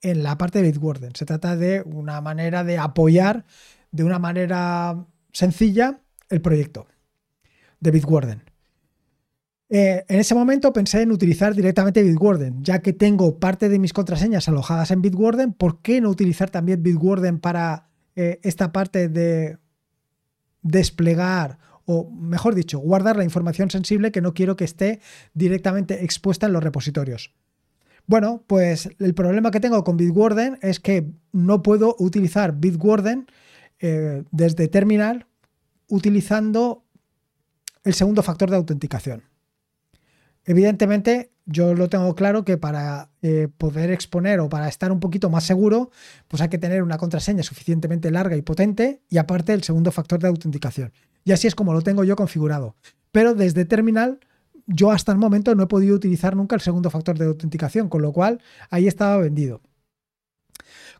en 0.03 0.23
la 0.23 0.37
parte 0.37 0.61
de 0.61 0.71
Bitwarden. 0.71 1.15
Se 1.15 1.25
trata 1.25 1.57
de 1.57 1.81
una 1.87 2.21
manera 2.21 2.63
de 2.63 2.77
apoyar 2.77 3.47
de 3.91 4.05
una 4.05 4.19
manera 4.19 5.07
sencilla 5.33 5.99
el 6.29 6.43
proyecto 6.43 6.89
de 7.81 7.91
Bitwarden. 7.91 8.46
Eh, 9.69 10.05
en 10.09 10.21
ese 10.21 10.35
momento 10.35 10.73
pensé 10.73 11.03
en 11.03 11.11
utilizar 11.11 11.55
directamente 11.55 12.03
Bitwarden, 12.03 12.63
ya 12.63 12.81
que 12.81 12.93
tengo 12.93 13.39
parte 13.39 13.69
de 13.69 13.79
mis 13.79 13.93
contraseñas 13.93 14.49
alojadas 14.49 14.93
en 14.93 15.03
Bitwarden, 15.03 15.53
¿por 15.53 15.83
qué 15.83 16.01
no 16.01 16.09
utilizar 16.09 16.51
también 16.51 16.83
Bitwarden 16.83 17.41
para 17.41 17.89
eh, 18.15 18.39
esta 18.43 18.73
parte 18.73 19.09
de 19.09 19.59
desplegar 20.63 21.59
o 21.87 22.11
mejor 22.11 22.55
dicho, 22.55 22.79
guardar 22.81 23.17
la 23.17 23.25
información 23.25 23.71
sensible 23.71 24.11
que 24.11 24.21
no 24.21 24.35
quiero 24.35 24.57
que 24.57 24.65
esté 24.65 25.01
directamente 25.35 26.05
expuesta 26.05 26.47
en 26.47 26.53
los 26.53 26.63
repositorios. 26.63 27.33
Bueno, 28.07 28.45
pues 28.47 28.91
el 28.99 29.15
problema 29.15 29.51
que 29.51 29.61
tengo 29.61 29.83
con 29.85 29.97
Bitwarden 29.97 30.59
es 30.63 30.81
que 30.81 31.13
no 31.33 31.63
puedo 31.63 31.97
utilizar 31.99 32.57
Bitwarden 32.57 33.27
eh, 33.79 34.25
desde 34.33 34.69
terminal 34.69 35.27
utilizando 35.89 36.85
el 37.85 37.95
segundo 37.95 38.23
factor 38.23 38.51
de 38.51 38.57
autenticación. 38.57 39.23
Evidentemente, 40.47 41.33
yo 41.45 41.75
lo 41.75 41.89
tengo 41.89 42.15
claro 42.15 42.45
que 42.45 42.57
para 42.57 43.11
eh, 43.21 43.49
poder 43.59 43.91
exponer 43.91 44.41
o 44.41 44.49
para 44.49 44.69
estar 44.69 44.93
un 44.93 45.01
poquito 45.01 45.29
más 45.29 45.45
seguro, 45.45 45.91
pues 46.29 46.41
hay 46.41 46.49
que 46.49 46.59
tener 46.59 46.83
una 46.83 46.99
contraseña 46.99 47.43
suficientemente 47.43 48.11
larga 48.11 48.37
y 48.37 48.43
potente 48.43 49.03
y 49.11 49.19
aparte 49.19 49.53
el 49.53 49.65
segundo 49.65 49.91
factor 49.91 50.21
de 50.21 50.29
autenticación. 50.29 50.93
Y 51.25 51.33
así 51.33 51.49
es 51.49 51.57
como 51.57 51.73
lo 51.73 51.83
tengo 51.83 52.05
yo 52.05 52.15
configurado. 52.15 52.77
Pero 53.11 53.35
desde 53.35 53.65
terminal, 53.65 54.21
yo 54.67 54.93
hasta 54.93 55.11
el 55.11 55.19
momento 55.19 55.55
no 55.55 55.65
he 55.65 55.67
podido 55.67 55.97
utilizar 55.97 56.37
nunca 56.37 56.55
el 56.55 56.63
segundo 56.63 56.91
factor 56.91 57.19
de 57.19 57.27
autenticación, 57.27 57.89
con 57.89 58.03
lo 58.03 58.13
cual 58.13 58.41
ahí 58.71 58.87
estaba 58.87 59.17
vendido. 59.19 59.63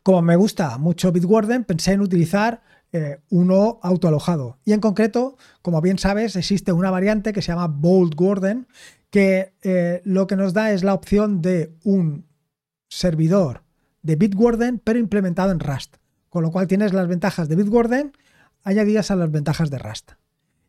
Como 0.03 0.21
me 0.21 0.35
gusta 0.35 0.77
mucho 0.77 1.11
Bitwarden, 1.11 1.63
pensé 1.63 1.93
en 1.93 2.01
utilizar 2.01 2.61
eh, 2.93 3.19
uno 3.29 3.79
autoalojado. 3.83 4.59
Y 4.63 4.73
en 4.73 4.79
concreto, 4.79 5.37
como 5.61 5.81
bien 5.81 5.99
sabes, 5.99 6.35
existe 6.35 6.71
una 6.71 6.91
variante 6.91 7.33
que 7.33 7.41
se 7.41 7.51
llama 7.51 7.67
Bold 7.67 8.19
Warden, 8.19 8.67
que 9.09 9.53
eh, 9.61 10.01
lo 10.05 10.27
que 10.27 10.35
nos 10.35 10.53
da 10.53 10.71
es 10.71 10.83
la 10.83 10.93
opción 10.93 11.41
de 11.41 11.75
un 11.83 12.27
servidor 12.89 13.63
de 14.01 14.15
Bitwarden, 14.15 14.79
pero 14.79 14.99
implementado 14.99 15.51
en 15.51 15.59
Rust. 15.59 15.97
Con 16.29 16.43
lo 16.43 16.51
cual 16.51 16.67
tienes 16.67 16.93
las 16.93 17.07
ventajas 17.07 17.49
de 17.49 17.55
Bitwarden 17.55 18.13
añadidas 18.63 19.11
a 19.11 19.15
las 19.15 19.31
ventajas 19.31 19.69
de 19.69 19.79
Rust. 19.79 20.11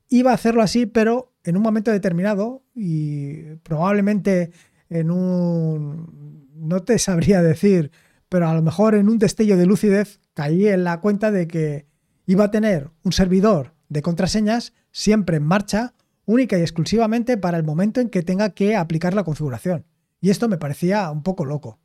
Iba 0.08 0.30
a 0.30 0.34
hacerlo 0.34 0.62
así, 0.62 0.86
pero 0.86 1.34
en 1.44 1.56
un 1.56 1.62
momento 1.62 1.90
determinado 1.90 2.62
y 2.74 3.56
probablemente 3.62 4.52
en 4.88 5.10
un... 5.10 6.48
no 6.54 6.82
te 6.82 6.98
sabría 6.98 7.42
decir, 7.42 7.90
pero 8.28 8.48
a 8.48 8.54
lo 8.54 8.62
mejor 8.62 8.94
en 8.94 9.08
un 9.08 9.18
destello 9.18 9.56
de 9.56 9.66
lucidez 9.66 10.20
caí 10.34 10.66
en 10.68 10.84
la 10.84 11.00
cuenta 11.00 11.30
de 11.30 11.46
que 11.46 11.87
iba 12.28 12.44
a 12.44 12.50
tener 12.50 12.90
un 13.02 13.12
servidor 13.12 13.72
de 13.88 14.02
contraseñas 14.02 14.74
siempre 14.92 15.38
en 15.38 15.44
marcha 15.44 15.94
única 16.26 16.58
y 16.58 16.60
exclusivamente 16.60 17.38
para 17.38 17.56
el 17.56 17.64
momento 17.64 18.02
en 18.02 18.10
que 18.10 18.22
tenga 18.22 18.50
que 18.50 18.76
aplicar 18.76 19.14
la 19.14 19.24
configuración. 19.24 19.86
Y 20.20 20.28
esto 20.28 20.46
me 20.46 20.58
parecía 20.58 21.10
un 21.10 21.22
poco 21.22 21.46
loco. 21.46 21.78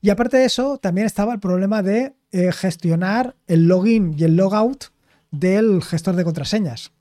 Y 0.00 0.08
aparte 0.08 0.38
de 0.38 0.46
eso, 0.46 0.78
también 0.78 1.06
estaba 1.06 1.34
el 1.34 1.38
problema 1.38 1.82
de 1.82 2.16
eh, 2.30 2.50
gestionar 2.52 3.36
el 3.46 3.68
login 3.68 4.14
y 4.18 4.24
el 4.24 4.36
logout 4.36 4.84
del 5.30 5.82
gestor 5.82 6.16
de 6.16 6.24
contraseñas 6.24 6.92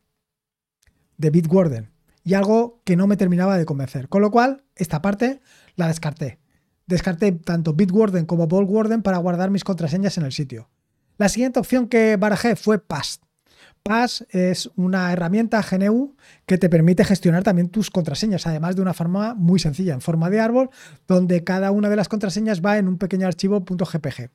de 1.18 1.30
Bitwarden. 1.30 1.90
Y 2.26 2.34
algo 2.34 2.82
que 2.84 2.98
no 2.98 3.08
me 3.08 3.16
terminaba 3.16 3.58
de 3.58 3.66
convencer. 3.66 4.10
Con 4.10 4.22
lo 4.22 4.30
cual, 4.30 4.66
esta 4.76 5.02
parte 5.02 5.40
la 5.78 5.88
descarté. 5.88 6.40
Descarté 6.86 7.32
tanto 7.32 7.74
Bitwarden 7.74 8.26
como 8.26 8.48
Boltwarden 8.48 9.04
para 9.04 9.20
guardar 9.20 9.52
mis 9.52 9.64
contraseñas 9.64 10.18
en 10.18 10.26
el 10.26 10.34
sitio. 10.34 10.70
La 11.18 11.30
siguiente 11.30 11.60
opción 11.60 11.88
que 11.88 12.18
barajé 12.18 12.56
fue 12.56 12.80
Past. 12.80 13.24
Pass 13.84 14.26
es 14.30 14.72
una 14.78 15.12
herramienta 15.12 15.62
GNU 15.62 16.16
que 16.46 16.58
te 16.58 16.70
permite 16.70 17.04
gestionar 17.04 17.44
también 17.44 17.68
tus 17.68 17.92
contraseñas, 17.92 18.48
además 18.48 18.78
de 18.78 18.82
una 18.82 18.94
forma 18.94 19.36
muy 19.36 19.60
sencilla, 19.60 19.94
en 19.94 20.00
forma 20.00 20.30
de 20.30 20.40
árbol, 20.40 20.70
donde 21.06 21.44
cada 21.44 21.70
una 21.72 21.90
de 21.90 21.98
las 21.98 22.08
contraseñas 22.08 22.62
va 22.62 22.78
en 22.78 22.88
un 22.88 22.98
pequeño 22.98 23.28
archivo 23.28 23.60
.gpg. 23.60 24.30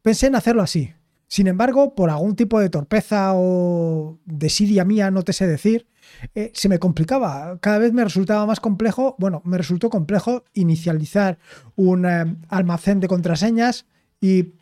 Pensé 0.00 0.28
en 0.28 0.36
hacerlo 0.36 0.62
así. 0.62 0.94
Sin 1.26 1.48
embargo, 1.48 1.94
por 1.94 2.08
algún 2.08 2.36
tipo 2.36 2.58
de 2.60 2.70
torpeza 2.70 3.32
o 3.34 4.18
desidia 4.24 4.84
mía, 4.84 5.10
no 5.10 5.22
te 5.22 5.32
sé 5.32 5.46
decir, 5.46 5.88
eh, 6.34 6.52
se 6.54 6.68
me 6.68 6.78
complicaba. 6.78 7.58
Cada 7.60 7.78
vez 7.78 7.92
me 7.92 8.04
resultaba 8.04 8.46
más 8.46 8.60
complejo, 8.60 9.16
bueno, 9.18 9.42
me 9.44 9.58
resultó 9.58 9.90
complejo 9.90 10.44
inicializar 10.54 11.38
un 11.74 12.06
eh, 12.06 12.36
almacén 12.48 13.00
de 13.00 13.08
contraseñas 13.08 13.86
y 14.20 14.54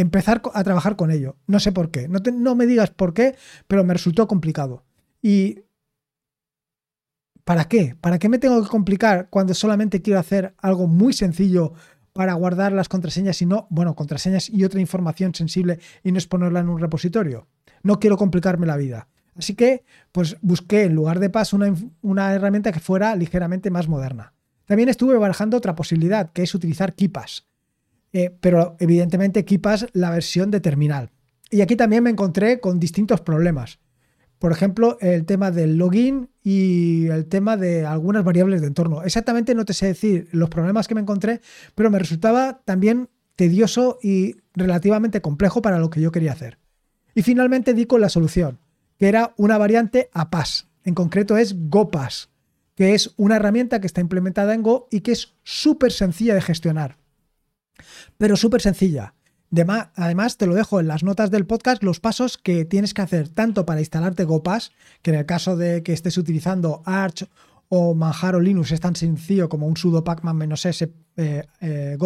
empezar 0.00 0.42
a 0.54 0.64
trabajar 0.64 0.96
con 0.96 1.10
ello. 1.10 1.36
No 1.46 1.60
sé 1.60 1.72
por 1.72 1.90
qué. 1.90 2.08
No, 2.08 2.20
no 2.32 2.54
me 2.54 2.66
digas 2.66 2.90
por 2.90 3.14
qué, 3.14 3.36
pero 3.66 3.84
me 3.84 3.94
resultó 3.94 4.26
complicado. 4.26 4.84
Y 5.22 5.64
¿Para 7.48 7.64
qué? 7.64 7.96
¿Para 7.98 8.18
qué 8.18 8.28
me 8.28 8.38
tengo 8.38 8.62
que 8.62 8.68
complicar 8.68 9.28
cuando 9.30 9.54
solamente 9.54 10.02
quiero 10.02 10.20
hacer 10.20 10.54
algo 10.58 10.86
muy 10.86 11.14
sencillo 11.14 11.72
para 12.12 12.34
guardar 12.34 12.72
las 12.72 12.90
contraseñas 12.90 13.40
y 13.40 13.46
no, 13.46 13.66
bueno, 13.70 13.96
contraseñas 13.96 14.50
y 14.50 14.64
otra 14.64 14.82
información 14.82 15.34
sensible 15.34 15.78
y 16.04 16.12
no 16.12 16.18
exponerla 16.18 16.60
en 16.60 16.68
un 16.68 16.78
repositorio? 16.78 17.48
No 17.82 18.00
quiero 18.00 18.18
complicarme 18.18 18.66
la 18.66 18.76
vida. 18.76 19.08
Así 19.34 19.54
que, 19.54 19.82
pues 20.12 20.36
busqué 20.42 20.82
en 20.82 20.94
lugar 20.94 21.20
de 21.20 21.30
PAS 21.30 21.54
una, 21.54 21.74
una 22.02 22.34
herramienta 22.34 22.70
que 22.70 22.80
fuera 22.80 23.16
ligeramente 23.16 23.70
más 23.70 23.88
moderna. 23.88 24.34
También 24.66 24.90
estuve 24.90 25.16
barajando 25.16 25.56
otra 25.56 25.74
posibilidad, 25.74 26.32
que 26.32 26.42
es 26.42 26.54
utilizar 26.54 26.94
KeePass. 26.94 27.46
Eh, 28.12 28.36
pero 28.40 28.76
evidentemente 28.78 29.40
equipas 29.40 29.86
la 29.92 30.10
versión 30.10 30.50
de 30.50 30.60
terminal. 30.60 31.10
Y 31.50 31.60
aquí 31.60 31.76
también 31.76 32.02
me 32.02 32.10
encontré 32.10 32.60
con 32.60 32.78
distintos 32.78 33.20
problemas. 33.20 33.78
Por 34.38 34.52
ejemplo, 34.52 34.98
el 35.00 35.24
tema 35.24 35.50
del 35.50 35.76
login 35.76 36.30
y 36.42 37.08
el 37.08 37.26
tema 37.26 37.56
de 37.56 37.84
algunas 37.84 38.24
variables 38.24 38.60
de 38.60 38.68
entorno. 38.68 39.02
Exactamente 39.02 39.54
no 39.54 39.64
te 39.64 39.74
sé 39.74 39.86
decir 39.86 40.28
los 40.30 40.48
problemas 40.48 40.86
que 40.86 40.94
me 40.94 41.00
encontré, 41.00 41.40
pero 41.74 41.90
me 41.90 41.98
resultaba 41.98 42.62
también 42.64 43.08
tedioso 43.34 43.98
y 44.02 44.36
relativamente 44.54 45.20
complejo 45.20 45.60
para 45.60 45.78
lo 45.78 45.90
que 45.90 46.00
yo 46.00 46.12
quería 46.12 46.32
hacer. 46.32 46.58
Y 47.14 47.22
finalmente 47.22 47.74
di 47.74 47.86
con 47.86 48.00
la 48.00 48.08
solución, 48.08 48.60
que 48.98 49.08
era 49.08 49.34
una 49.36 49.58
variante 49.58 50.08
APAS. 50.12 50.68
En 50.84 50.94
concreto 50.94 51.36
es 51.36 51.56
GoPass, 51.68 52.30
que 52.76 52.94
es 52.94 53.12
una 53.16 53.36
herramienta 53.36 53.80
que 53.80 53.88
está 53.88 54.00
implementada 54.00 54.54
en 54.54 54.62
Go 54.62 54.86
y 54.90 55.00
que 55.00 55.12
es 55.12 55.34
súper 55.42 55.90
sencilla 55.90 56.34
de 56.34 56.42
gestionar 56.42 56.96
pero 58.16 58.36
súper 58.36 58.60
sencilla. 58.60 59.14
Además, 59.94 60.36
te 60.36 60.46
lo 60.46 60.54
dejo 60.54 60.78
en 60.78 60.88
las 60.88 61.02
notas 61.02 61.30
del 61.30 61.46
podcast 61.46 61.82
los 61.82 62.00
pasos 62.00 62.36
que 62.36 62.64
tienes 62.64 62.92
que 62.92 63.02
hacer 63.02 63.28
tanto 63.30 63.64
para 63.64 63.80
instalarte 63.80 64.24
GoPass, 64.24 64.72
que 65.00 65.10
en 65.10 65.16
el 65.18 65.26
caso 65.26 65.56
de 65.56 65.82
que 65.82 65.94
estés 65.94 66.18
utilizando 66.18 66.82
Arch 66.84 67.26
o 67.68 67.94
Manjaro 67.94 68.40
Linux 68.40 68.72
es 68.72 68.80
tan 68.80 68.96
sencillo 68.96 69.48
como 69.48 69.66
un 69.66 69.76
sudo 69.76 70.04
pacman 70.04 70.38
-s 70.38 70.90
eh, 71.16 71.46
eh, 71.60 71.98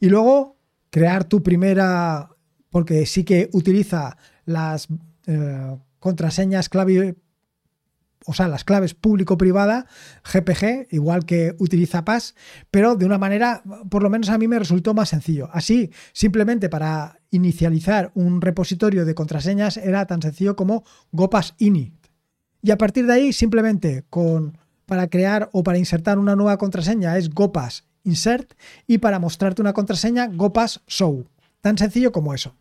y 0.00 0.08
luego 0.08 0.56
crear 0.90 1.24
tu 1.24 1.42
primera, 1.42 2.28
porque 2.70 3.06
sí 3.06 3.24
que 3.24 3.48
utiliza 3.52 4.16
las 4.44 4.88
eh, 5.26 5.76
contraseñas 5.98 6.68
clave 6.68 7.16
o 8.26 8.32
sea, 8.32 8.48
las 8.48 8.64
claves 8.64 8.94
público-privada, 8.94 9.86
GPG, 10.24 10.88
igual 10.90 11.26
que 11.26 11.54
utiliza 11.58 12.04
PAS, 12.04 12.34
pero 12.70 12.96
de 12.96 13.04
una 13.04 13.18
manera, 13.18 13.62
por 13.90 14.02
lo 14.02 14.10
menos 14.10 14.30
a 14.30 14.38
mí 14.38 14.48
me 14.48 14.58
resultó 14.58 14.94
más 14.94 15.10
sencillo. 15.10 15.48
Así, 15.52 15.90
simplemente 16.12 16.68
para 16.68 17.20
inicializar 17.30 18.12
un 18.14 18.40
repositorio 18.40 19.04
de 19.04 19.14
contraseñas 19.14 19.76
era 19.76 20.06
tan 20.06 20.22
sencillo 20.22 20.56
como 20.56 20.84
GoPass 21.12 21.54
init. 21.58 21.94
Y 22.62 22.70
a 22.70 22.78
partir 22.78 23.06
de 23.06 23.12
ahí, 23.12 23.32
simplemente 23.32 24.04
con, 24.08 24.56
para 24.86 25.08
crear 25.08 25.50
o 25.52 25.62
para 25.62 25.78
insertar 25.78 26.18
una 26.18 26.36
nueva 26.36 26.56
contraseña 26.56 27.18
es 27.18 27.30
GoPass 27.30 27.84
insert 28.04 28.52
y 28.86 28.98
para 28.98 29.18
mostrarte 29.18 29.62
una 29.62 29.72
contraseña 29.72 30.28
GoPass 30.28 30.82
show. 30.86 31.26
Tan 31.60 31.76
sencillo 31.78 32.12
como 32.12 32.34
eso. 32.34 32.54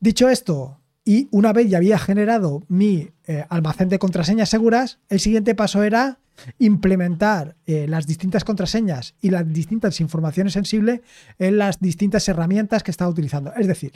Dicho 0.00 0.28
esto, 0.28 0.79
y 1.10 1.26
una 1.32 1.52
vez 1.52 1.68
ya 1.68 1.78
había 1.78 1.98
generado 1.98 2.62
mi 2.68 3.10
eh, 3.26 3.44
almacén 3.48 3.88
de 3.88 3.98
contraseñas 3.98 4.48
seguras, 4.48 5.00
el 5.08 5.18
siguiente 5.18 5.56
paso 5.56 5.82
era 5.82 6.20
implementar 6.60 7.56
eh, 7.66 7.88
las 7.88 8.06
distintas 8.06 8.44
contraseñas 8.44 9.16
y 9.20 9.30
las 9.30 9.52
distintas 9.52 10.00
informaciones 10.00 10.52
sensibles 10.52 11.00
en 11.40 11.58
las 11.58 11.80
distintas 11.80 12.28
herramientas 12.28 12.84
que 12.84 12.92
estaba 12.92 13.10
utilizando. 13.10 13.52
Es 13.54 13.66
decir, 13.66 13.94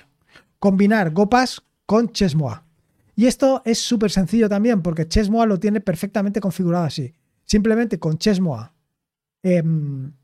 combinar 0.58 1.12
GoPass 1.12 1.62
con 1.86 2.10
Chessmoa. 2.10 2.64
Y 3.14 3.26
esto 3.26 3.62
es 3.64 3.78
súper 3.78 4.10
sencillo 4.10 4.48
también 4.48 4.82
porque 4.82 5.06
Chessmoa 5.06 5.46
lo 5.46 5.60
tiene 5.60 5.80
perfectamente 5.80 6.40
configurado 6.40 6.86
así. 6.86 7.14
Simplemente 7.44 8.00
con 8.00 8.18
Chessmoa 8.18 8.74
em, 9.44 10.14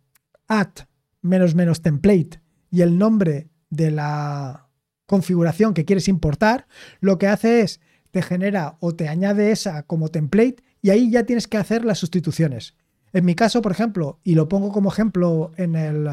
add 0.48 0.88
menos 1.22 1.54
menos 1.54 1.82
template 1.82 2.40
y 2.72 2.80
el 2.80 2.98
nombre 2.98 3.48
de 3.68 3.92
la 3.92 4.69
configuración 5.10 5.74
que 5.74 5.84
quieres 5.84 6.06
importar, 6.06 6.68
lo 7.00 7.18
que 7.18 7.26
hace 7.26 7.62
es 7.62 7.80
te 8.12 8.22
genera 8.22 8.76
o 8.78 8.94
te 8.94 9.08
añade 9.08 9.50
esa 9.50 9.82
como 9.82 10.08
template 10.08 10.62
y 10.82 10.90
ahí 10.90 11.10
ya 11.10 11.24
tienes 11.24 11.48
que 11.48 11.56
hacer 11.56 11.84
las 11.84 11.98
sustituciones. 11.98 12.76
En 13.12 13.24
mi 13.24 13.34
caso, 13.34 13.60
por 13.60 13.72
ejemplo, 13.72 14.20
y 14.22 14.36
lo 14.36 14.48
pongo 14.48 14.70
como 14.70 14.88
ejemplo 14.88 15.50
en, 15.56 15.74
el, 15.74 16.06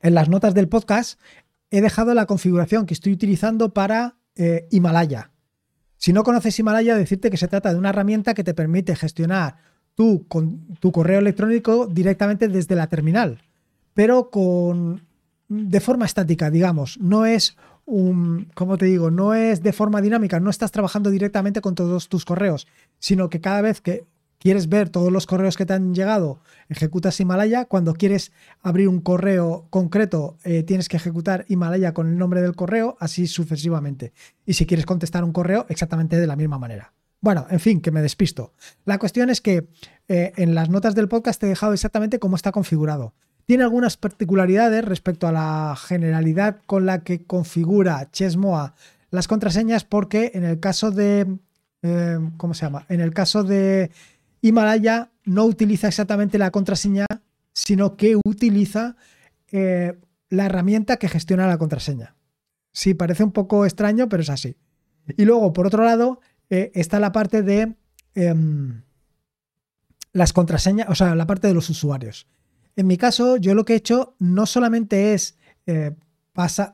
en 0.00 0.14
las 0.14 0.28
notas 0.28 0.52
del 0.52 0.68
podcast, 0.68 1.20
he 1.70 1.80
dejado 1.80 2.12
la 2.12 2.26
configuración 2.26 2.86
que 2.86 2.94
estoy 2.94 3.12
utilizando 3.12 3.72
para 3.72 4.16
eh, 4.34 4.66
Himalaya. 4.72 5.30
Si 5.96 6.12
no 6.12 6.24
conoces 6.24 6.58
Himalaya, 6.58 6.96
decirte 6.96 7.30
que 7.30 7.36
se 7.36 7.46
trata 7.46 7.72
de 7.72 7.78
una 7.78 7.90
herramienta 7.90 8.34
que 8.34 8.42
te 8.42 8.52
permite 8.52 8.96
gestionar 8.96 9.58
con, 10.26 10.74
tu 10.80 10.90
correo 10.90 11.20
electrónico 11.20 11.86
directamente 11.86 12.48
desde 12.48 12.74
la 12.74 12.88
terminal, 12.88 13.42
pero 13.94 14.28
con 14.28 15.06
de 15.48 15.80
forma 15.80 16.06
estática, 16.06 16.50
digamos. 16.50 16.98
No 17.00 17.26
es 17.26 17.56
un, 17.86 18.50
¿cómo 18.54 18.78
te 18.78 18.86
digo? 18.86 19.10
No 19.10 19.34
es 19.34 19.62
de 19.62 19.72
forma 19.72 20.00
dinámica, 20.00 20.40
no 20.40 20.50
estás 20.50 20.72
trabajando 20.72 21.10
directamente 21.10 21.60
con 21.60 21.74
todos 21.74 22.08
tus 22.08 22.24
correos, 22.24 22.66
sino 22.98 23.28
que 23.28 23.40
cada 23.40 23.60
vez 23.60 23.80
que 23.80 24.06
quieres 24.38 24.68
ver 24.68 24.90
todos 24.90 25.10
los 25.10 25.26
correos 25.26 25.56
que 25.56 25.64
te 25.64 25.72
han 25.72 25.94
llegado, 25.94 26.40
ejecutas 26.68 27.18
Himalaya. 27.18 27.64
Cuando 27.64 27.94
quieres 27.94 28.30
abrir 28.60 28.88
un 28.88 29.00
correo 29.00 29.66
concreto, 29.70 30.36
eh, 30.44 30.62
tienes 30.62 30.88
que 30.88 30.98
ejecutar 30.98 31.46
Himalaya 31.48 31.94
con 31.94 32.08
el 32.08 32.18
nombre 32.18 32.42
del 32.42 32.54
correo, 32.54 32.96
así 33.00 33.26
sucesivamente. 33.26 34.12
Y 34.44 34.52
si 34.52 34.66
quieres 34.66 34.84
contestar 34.84 35.24
un 35.24 35.32
correo, 35.32 35.64
exactamente 35.70 36.18
de 36.18 36.26
la 36.26 36.36
misma 36.36 36.58
manera. 36.58 36.92
Bueno, 37.22 37.46
en 37.48 37.58
fin, 37.58 37.80
que 37.80 37.90
me 37.90 38.02
despisto. 38.02 38.52
La 38.84 38.98
cuestión 38.98 39.30
es 39.30 39.40
que 39.40 39.66
eh, 40.08 40.32
en 40.36 40.54
las 40.54 40.68
notas 40.68 40.94
del 40.94 41.08
podcast 41.08 41.40
te 41.40 41.46
he 41.46 41.48
dejado 41.48 41.72
exactamente 41.72 42.18
cómo 42.18 42.36
está 42.36 42.52
configurado. 42.52 43.14
Tiene 43.46 43.64
algunas 43.64 43.96
particularidades 43.96 44.84
respecto 44.84 45.26
a 45.26 45.32
la 45.32 45.76
generalidad 45.76 46.60
con 46.66 46.86
la 46.86 47.04
que 47.04 47.24
configura 47.24 48.10
Chesmoa 48.10 48.74
las 49.10 49.28
contraseñas, 49.28 49.84
porque 49.84 50.32
en 50.34 50.44
el 50.44 50.58
caso 50.58 50.90
de. 50.90 51.38
Eh, 51.82 52.18
¿Cómo 52.36 52.54
se 52.54 52.66
llama? 52.66 52.84
En 52.88 53.00
el 53.00 53.14
caso 53.14 53.44
de 53.44 53.90
Himalaya 54.40 55.10
no 55.24 55.44
utiliza 55.44 55.88
exactamente 55.88 56.38
la 56.38 56.50
contraseña, 56.50 57.06
sino 57.52 57.96
que 57.96 58.16
utiliza 58.24 58.96
eh, 59.52 59.98
la 60.30 60.46
herramienta 60.46 60.96
que 60.96 61.08
gestiona 61.08 61.46
la 61.46 61.58
contraseña. 61.58 62.16
Sí, 62.72 62.94
parece 62.94 63.22
un 63.22 63.30
poco 63.30 63.64
extraño, 63.64 64.08
pero 64.08 64.22
es 64.22 64.30
así. 64.30 64.56
Y 65.16 65.24
luego, 65.24 65.52
por 65.52 65.66
otro 65.66 65.84
lado, 65.84 66.20
eh, 66.50 66.72
está 66.74 66.98
la 66.98 67.12
parte 67.12 67.42
de 67.42 67.76
em, 68.14 68.82
las 70.12 70.32
contraseñas, 70.32 70.88
o 70.88 70.94
sea, 70.94 71.14
la 71.14 71.26
parte 71.26 71.46
de 71.46 71.54
los 71.54 71.70
usuarios. 71.70 72.26
En 72.76 72.86
mi 72.86 72.96
caso, 72.96 73.36
yo 73.36 73.54
lo 73.54 73.64
que 73.64 73.74
he 73.74 73.76
hecho 73.76 74.16
no 74.18 74.46
solamente 74.46 75.14
es 75.14 75.36
eh, 75.66 75.92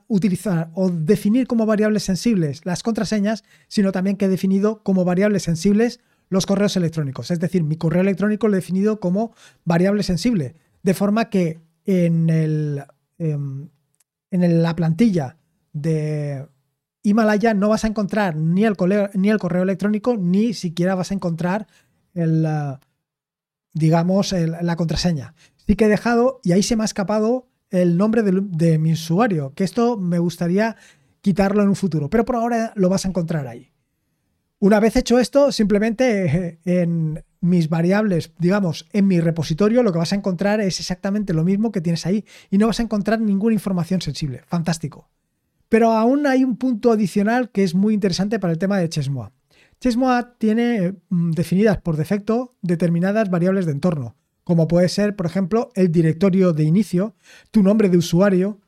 utilizar 0.08 0.70
o 0.74 0.90
definir 0.90 1.46
como 1.46 1.66
variables 1.66 2.04
sensibles 2.04 2.64
las 2.64 2.82
contraseñas, 2.82 3.44
sino 3.68 3.92
también 3.92 4.16
que 4.16 4.24
he 4.24 4.28
definido 4.28 4.82
como 4.82 5.04
variables 5.04 5.42
sensibles 5.42 6.00
los 6.30 6.46
correos 6.46 6.76
electrónicos. 6.76 7.30
Es 7.30 7.40
decir, 7.40 7.62
mi 7.62 7.76
correo 7.76 8.00
electrónico 8.00 8.48
lo 8.48 8.54
he 8.54 8.60
definido 8.60 9.00
como 9.00 9.34
variable 9.64 10.02
sensible, 10.02 10.54
de 10.82 10.94
forma 10.94 11.28
que 11.28 11.60
en, 11.84 12.30
em, 13.18 13.68
la 14.30 14.76
plantilla 14.76 15.36
de 15.72 16.46
Himalaya 17.02 17.52
no 17.52 17.68
vas 17.68 17.84
a 17.84 17.88
encontrar 17.88 18.36
ni 18.36 18.64
el, 18.64 18.76
correo, 18.76 19.10
ni 19.14 19.28
el 19.28 19.38
correo 19.38 19.62
electrónico, 19.62 20.16
ni 20.16 20.54
siquiera 20.54 20.94
vas 20.94 21.10
a 21.10 21.14
encontrar 21.14 21.66
digamos, 23.72 24.32
la 24.32 24.76
contraseña. 24.76 25.34
Sí 25.70 25.76
que 25.76 25.84
he 25.84 25.88
dejado, 25.88 26.40
y 26.42 26.50
ahí 26.50 26.64
se 26.64 26.74
me 26.74 26.82
ha 26.82 26.84
escapado 26.84 27.46
el 27.70 27.96
nombre 27.96 28.24
de, 28.24 28.40
de 28.42 28.80
mi 28.80 28.94
usuario, 28.94 29.54
que 29.54 29.62
esto 29.62 29.96
me 29.96 30.18
gustaría 30.18 30.74
quitarlo 31.20 31.62
en 31.62 31.68
un 31.68 31.76
futuro, 31.76 32.10
pero 32.10 32.24
por 32.24 32.34
ahora 32.34 32.72
lo 32.74 32.88
vas 32.88 33.04
a 33.04 33.08
encontrar 33.08 33.46
ahí. 33.46 33.70
Una 34.58 34.80
vez 34.80 34.96
hecho 34.96 35.20
esto, 35.20 35.52
simplemente 35.52 36.24
eh, 36.24 36.58
en 36.64 37.22
mis 37.40 37.68
variables, 37.68 38.32
digamos, 38.40 38.88
en 38.92 39.06
mi 39.06 39.20
repositorio, 39.20 39.84
lo 39.84 39.92
que 39.92 40.00
vas 40.00 40.12
a 40.12 40.16
encontrar 40.16 40.60
es 40.60 40.80
exactamente 40.80 41.34
lo 41.34 41.44
mismo 41.44 41.70
que 41.70 41.80
tienes 41.80 42.04
ahí 42.04 42.24
y 42.50 42.58
no 42.58 42.66
vas 42.66 42.80
a 42.80 42.82
encontrar 42.82 43.20
ninguna 43.20 43.54
información 43.54 44.02
sensible. 44.02 44.42
Fantástico. 44.48 45.08
Pero 45.68 45.92
aún 45.92 46.26
hay 46.26 46.42
un 46.42 46.56
punto 46.56 46.90
adicional 46.90 47.50
que 47.52 47.62
es 47.62 47.76
muy 47.76 47.94
interesante 47.94 48.40
para 48.40 48.52
el 48.52 48.58
tema 48.58 48.76
de 48.78 48.88
Chesmoa. 48.88 49.30
Chesmoa 49.78 50.34
tiene 50.36 50.96
mm, 51.10 51.30
definidas 51.30 51.78
por 51.78 51.96
defecto 51.96 52.56
determinadas 52.60 53.30
variables 53.30 53.66
de 53.66 53.72
entorno, 53.72 54.16
como 54.50 54.66
puede 54.66 54.88
ser, 54.88 55.14
por 55.14 55.26
ejemplo, 55.26 55.70
el 55.76 55.92
directorio 55.92 56.52
de 56.52 56.64
inicio, 56.64 57.14
tu 57.52 57.62
nombre 57.62 57.88
de 57.88 57.96
usuario. 57.96 58.58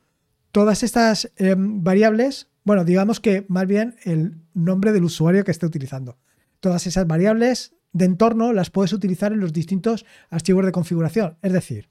Todas 0.53 0.81
estas 0.81 1.29
em, 1.35 1.83
variables 1.83 2.47
bueno, 2.63 2.85
digamos 2.85 3.19
que 3.19 3.45
más 3.49 3.67
bien 3.67 3.95
el 4.03 4.37
nombre 4.53 4.93
del 4.93 5.03
usuario 5.03 5.43
que 5.43 5.51
esté 5.51 5.65
utilizando. 5.65 6.17
Todas 6.59 6.87
esas 6.87 7.05
variables 7.07 7.75
de 7.91 8.05
entorno 8.05 8.53
las 8.53 8.69
puedes 8.69 8.93
utilizar 8.93 9.33
en 9.33 9.39
los 9.39 9.51
distintos 9.51 10.05
archivos 10.29 10.65
de 10.65 10.71
configuración. 10.71 11.37
Es 11.41 11.51
decir, 11.51 11.89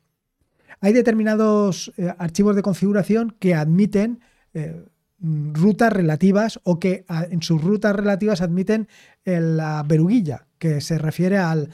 hay 0.81 0.93
determinados 0.93 1.93
eh, 1.97 2.13
archivos 2.19 2.57
de 2.57 2.63
configuración 2.63 3.37
que 3.39 3.55
admiten 3.55 4.21
eh, 4.55 4.87
rutas 5.21 5.93
relativas 5.93 6.59
o 6.65 6.81
que 6.81 7.05
en 7.31 7.43
sus 7.43 7.63
rutas 7.63 7.95
relativas 7.95 8.41
admiten 8.41 8.89
la 9.25 9.85
veruguilla, 9.87 10.49
que 10.59 10.81
se 10.81 10.99
refiere 10.99 11.39
al 11.39 11.69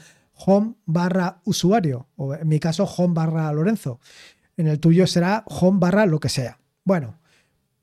home 0.45 0.75
barra 0.85 1.41
usuario, 1.45 2.07
o 2.15 2.33
en 2.33 2.47
mi 2.47 2.59
caso 2.59 2.85
home 2.85 3.13
barra 3.13 3.51
Lorenzo. 3.53 3.99
En 4.57 4.67
el 4.67 4.79
tuyo 4.79 5.07
será 5.07 5.43
home 5.47 5.79
barra 5.79 6.05
lo 6.05 6.19
que 6.19 6.29
sea. 6.29 6.59
Bueno, 6.83 7.19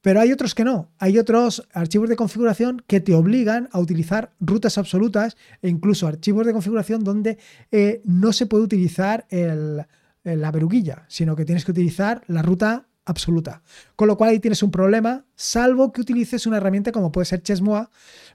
pero 0.06 0.20
hay 0.20 0.30
otros 0.30 0.54
que 0.54 0.62
no. 0.62 0.90
Hay 0.98 1.18
otros 1.18 1.66
archivos 1.72 2.08
de 2.08 2.16
configuración 2.16 2.82
que 2.86 3.00
te 3.00 3.14
obligan 3.14 3.68
a 3.72 3.80
utilizar 3.80 4.32
rutas 4.38 4.78
absolutas 4.78 5.36
e 5.62 5.68
incluso 5.68 6.06
archivos 6.06 6.46
de 6.46 6.52
configuración 6.52 7.02
donde 7.02 7.38
eh, 7.72 8.02
no 8.04 8.32
se 8.32 8.46
puede 8.46 8.62
utilizar 8.62 9.26
la 9.30 10.50
veruguilla, 10.52 11.06
sino 11.08 11.34
que 11.34 11.44
tienes 11.44 11.64
que 11.64 11.72
utilizar 11.72 12.22
la 12.28 12.42
ruta 12.42 12.86
absoluta. 13.04 13.62
Con 13.96 14.08
lo 14.08 14.16
cual 14.16 14.30
ahí 14.30 14.38
tienes 14.38 14.62
un 14.62 14.70
problema, 14.70 15.24
salvo 15.34 15.92
que 15.92 16.02
utilices 16.02 16.46
una 16.46 16.58
herramienta 16.58 16.92
como 16.92 17.10
puede 17.10 17.24
ser 17.24 17.42
Chesmoa 17.42 17.90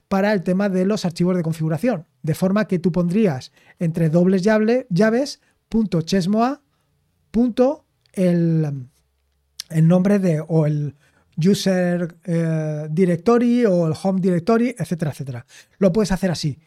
para 0.08 0.32
el 0.32 0.42
tema 0.42 0.68
de 0.68 0.84
los 0.84 1.04
archivos 1.04 1.36
de 1.36 1.42
configuración. 1.42 2.06
De 2.22 2.34
forma 2.34 2.66
que 2.66 2.78
tú 2.78 2.92
pondrías 2.92 3.52
entre 3.78 4.08
dobles 4.08 4.42
llaves 4.42 5.40
punto 5.68 6.02
chesmoa 6.02 6.62
punto 7.30 7.84
el, 8.12 8.88
el 9.70 9.88
nombre 9.88 10.18
de 10.18 10.40
o 10.46 10.66
el 10.66 10.94
user 11.36 12.16
eh, 12.24 12.86
directory 12.90 13.64
o 13.64 13.86
el 13.86 13.94
home 14.00 14.20
directory, 14.20 14.74
etcétera, 14.78 15.10
etcétera. 15.10 15.46
Lo 15.78 15.92
puedes 15.92 16.12
hacer 16.12 16.30
así. 16.30 16.58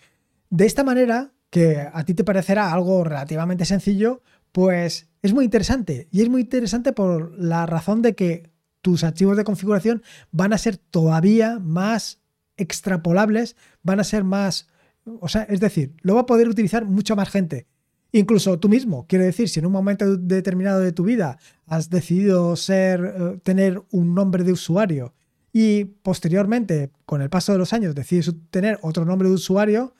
De 0.49 0.65
esta 0.65 0.83
manera, 0.83 1.31
que 1.49 1.87
a 1.91 2.03
ti 2.03 2.13
te 2.13 2.23
parecerá 2.23 2.73
algo 2.73 3.03
relativamente 3.03 3.65
sencillo, 3.65 4.21
pues 4.51 5.09
es 5.21 5.33
muy 5.33 5.45
interesante. 5.45 6.07
Y 6.11 6.21
es 6.21 6.29
muy 6.29 6.41
interesante 6.41 6.93
por 6.93 7.37
la 7.39 7.65
razón 7.65 8.01
de 8.01 8.15
que 8.15 8.49
tus 8.81 9.03
archivos 9.03 9.37
de 9.37 9.43
configuración 9.43 10.03
van 10.31 10.53
a 10.53 10.57
ser 10.57 10.77
todavía 10.77 11.59
más 11.59 12.21
extrapolables, 12.57 13.55
van 13.83 13.99
a 13.99 14.03
ser 14.03 14.23
más, 14.23 14.67
o 15.05 15.27
sea, 15.27 15.43
es 15.43 15.59
decir, 15.59 15.93
lo 16.01 16.15
va 16.15 16.21
a 16.21 16.25
poder 16.25 16.49
utilizar 16.49 16.85
mucha 16.85 17.15
más 17.15 17.29
gente. 17.29 17.67
Incluso 18.11 18.59
tú 18.59 18.69
mismo, 18.69 19.05
quiero 19.07 19.25
decir, 19.25 19.49
si 19.49 19.59
en 19.59 19.65
un 19.65 19.71
momento 19.71 20.17
determinado 20.17 20.79
de 20.79 20.91
tu 20.91 21.03
vida 21.03 21.37
has 21.65 21.89
decidido 21.89 22.55
ser, 22.55 23.01
eh, 23.03 23.39
tener 23.43 23.81
un 23.91 24.15
nombre 24.15 24.43
de 24.43 24.53
usuario 24.53 25.13
y 25.51 25.85
posteriormente, 25.85 26.91
con 27.05 27.21
el 27.21 27.29
paso 27.29 27.51
de 27.51 27.57
los 27.57 27.73
años, 27.73 27.95
decides 27.95 28.33
tener 28.51 28.79
otro 28.81 29.05
nombre 29.05 29.29
de 29.29 29.35
usuario, 29.35 29.95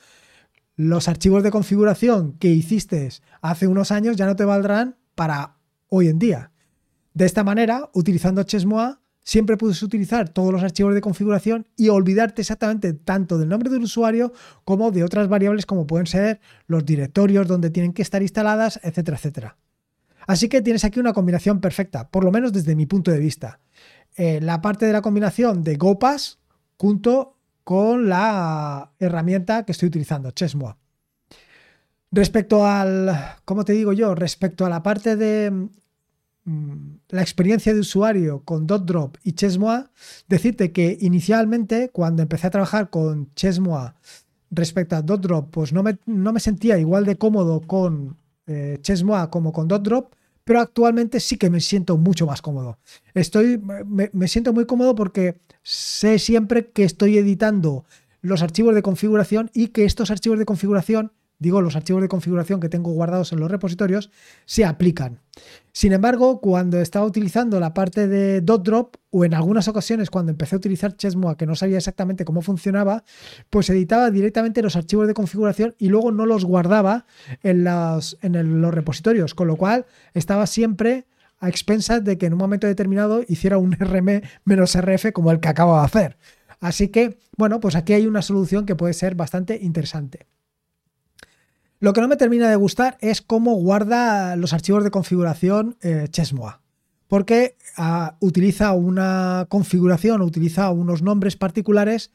los 0.76 1.08
archivos 1.08 1.42
de 1.42 1.50
configuración 1.50 2.34
que 2.34 2.48
hiciste 2.48 3.08
hace 3.40 3.66
unos 3.66 3.90
años 3.90 4.16
ya 4.16 4.26
no 4.26 4.36
te 4.36 4.44
valdrán 4.44 4.96
para 5.14 5.56
hoy 5.88 6.08
en 6.08 6.18
día. 6.18 6.52
De 7.14 7.24
esta 7.24 7.44
manera, 7.44 7.88
utilizando 7.94 8.42
Chesmoa, 8.42 9.00
siempre 9.26 9.56
puedes 9.56 9.82
utilizar 9.82 10.28
todos 10.28 10.52
los 10.52 10.62
archivos 10.62 10.94
de 10.94 11.00
configuración 11.00 11.66
y 11.76 11.88
olvidarte 11.88 12.42
exactamente 12.42 12.92
tanto 12.94 13.36
del 13.38 13.48
nombre 13.48 13.68
del 13.68 13.82
usuario 13.82 14.32
como 14.64 14.92
de 14.92 15.02
otras 15.02 15.28
variables 15.28 15.66
como 15.66 15.86
pueden 15.86 16.06
ser 16.06 16.40
los 16.68 16.86
directorios 16.86 17.48
donde 17.48 17.70
tienen 17.70 17.92
que 17.92 18.02
estar 18.02 18.22
instaladas, 18.22 18.78
etcétera, 18.84 19.16
etcétera. 19.16 19.56
Así 20.28 20.48
que 20.48 20.62
tienes 20.62 20.84
aquí 20.84 21.00
una 21.00 21.12
combinación 21.12 21.60
perfecta, 21.60 22.08
por 22.08 22.24
lo 22.24 22.30
menos 22.30 22.52
desde 22.52 22.76
mi 22.76 22.86
punto 22.86 23.10
de 23.10 23.18
vista. 23.18 23.60
Eh, 24.14 24.40
la 24.40 24.62
parte 24.62 24.86
de 24.86 24.92
la 24.92 25.02
combinación 25.02 25.62
de 25.62 25.76
GoPass 25.76 26.38
junto 26.78 27.36
con 27.64 28.08
la 28.08 28.92
herramienta 29.00 29.64
que 29.64 29.72
estoy 29.72 29.88
utilizando, 29.88 30.30
Chesmoa. 30.30 30.78
Respecto 32.12 32.64
al, 32.64 33.12
¿cómo 33.44 33.64
te 33.64 33.72
digo 33.72 33.92
yo? 33.92 34.14
Respecto 34.14 34.64
a 34.64 34.70
la 34.70 34.84
parte 34.84 35.16
de 35.16 35.68
la 37.08 37.22
experiencia 37.22 37.74
de 37.74 37.80
usuario 37.80 38.42
con 38.44 38.66
DotDrop 38.66 39.16
y 39.24 39.32
Chesmoa, 39.32 39.90
decirte 40.28 40.70
que 40.70 40.96
inicialmente 41.00 41.90
cuando 41.92 42.22
empecé 42.22 42.46
a 42.46 42.50
trabajar 42.50 42.88
con 42.88 43.34
Chesmoa 43.34 43.96
respecto 44.50 44.94
a 44.94 45.02
DotDrop, 45.02 45.50
pues 45.50 45.72
no 45.72 45.82
me, 45.82 45.98
no 46.06 46.32
me 46.32 46.40
sentía 46.40 46.78
igual 46.78 47.04
de 47.04 47.18
cómodo 47.18 47.60
con 47.62 48.16
eh, 48.46 48.78
como 49.28 49.52
con 49.52 49.66
DotDrop, 49.66 50.12
pero 50.44 50.60
actualmente 50.60 51.18
sí 51.18 51.36
que 51.36 51.50
me 51.50 51.60
siento 51.60 51.96
mucho 51.98 52.26
más 52.26 52.40
cómodo. 52.40 52.78
Estoy, 53.12 53.58
me 53.58 54.28
siento 54.28 54.52
muy 54.52 54.66
cómodo 54.66 54.94
porque 54.94 55.40
sé 55.64 56.20
siempre 56.20 56.70
que 56.70 56.84
estoy 56.84 57.18
editando 57.18 57.84
los 58.20 58.42
archivos 58.42 58.74
de 58.74 58.82
configuración 58.82 59.50
y 59.52 59.68
que 59.68 59.84
estos 59.84 60.10
archivos 60.12 60.38
de 60.38 60.44
configuración 60.44 61.12
digo, 61.38 61.60
los 61.60 61.76
archivos 61.76 62.02
de 62.02 62.08
configuración 62.08 62.60
que 62.60 62.68
tengo 62.68 62.92
guardados 62.92 63.32
en 63.32 63.40
los 63.40 63.50
repositorios, 63.50 64.10
se 64.46 64.64
aplican. 64.64 65.20
Sin 65.72 65.92
embargo, 65.92 66.40
cuando 66.40 66.80
estaba 66.80 67.04
utilizando 67.04 67.60
la 67.60 67.74
parte 67.74 68.08
de 68.08 68.40
.drop 68.40 68.96
o 69.10 69.24
en 69.24 69.34
algunas 69.34 69.68
ocasiones 69.68 70.08
cuando 70.08 70.30
empecé 70.32 70.56
a 70.56 70.58
utilizar 70.58 70.96
Chesmoa 70.96 71.36
que 71.36 71.46
no 71.46 71.54
sabía 71.54 71.76
exactamente 71.76 72.24
cómo 72.24 72.40
funcionaba, 72.40 73.04
pues 73.50 73.68
editaba 73.68 74.10
directamente 74.10 74.62
los 74.62 74.76
archivos 74.76 75.06
de 75.06 75.14
configuración 75.14 75.74
y 75.78 75.88
luego 75.88 76.12
no 76.12 76.24
los 76.24 76.44
guardaba 76.44 77.06
en 77.42 77.64
los, 77.64 78.16
repositorios, 78.22 79.34
con 79.34 79.48
lo 79.48 79.56
cual 79.56 79.84
estaba 80.14 80.46
siempre 80.46 81.06
a 81.38 81.50
expensas 81.50 82.02
de 82.02 82.16
que 82.16 82.26
en 82.26 82.32
un 82.32 82.38
momento 82.38 82.66
determinado 82.66 83.22
hiciera 83.28 83.58
un 83.58 83.72
RM 83.78 84.22
menos 84.44 84.74
RF 84.74 85.12
como 85.12 85.30
el 85.30 85.40
que 85.40 85.48
acabo 85.48 85.78
de 85.78 85.84
hacer. 85.84 86.16
Así 86.60 86.88
que, 86.88 87.18
bueno, 87.36 87.60
pues 87.60 87.76
aquí 87.76 87.92
hay 87.92 88.06
una 88.06 88.22
solución 88.22 88.64
que 88.64 88.74
puede 88.74 88.94
ser 88.94 89.14
bastante 89.14 89.58
interesante. 89.60 90.26
Lo 91.78 91.92
que 91.92 92.00
no 92.00 92.08
me 92.08 92.16
termina 92.16 92.48
de 92.48 92.56
gustar 92.56 92.96
es 93.00 93.20
cómo 93.20 93.54
guarda 93.54 94.34
los 94.36 94.54
archivos 94.54 94.82
de 94.82 94.90
configuración 94.90 95.76
eh, 95.82 96.08
Chesmoa. 96.10 96.62
Porque 97.06 97.56
ah, 97.76 98.16
utiliza 98.20 98.72
una 98.72 99.46
configuración, 99.48 100.22
utiliza 100.22 100.70
unos 100.70 101.02
nombres 101.02 101.36
particulares 101.36 102.12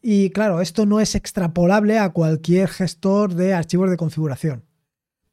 y 0.00 0.30
claro, 0.30 0.60
esto 0.60 0.86
no 0.86 1.00
es 1.00 1.14
extrapolable 1.14 1.98
a 1.98 2.10
cualquier 2.10 2.68
gestor 2.68 3.34
de 3.34 3.52
archivos 3.52 3.90
de 3.90 3.96
configuración. 3.96 4.64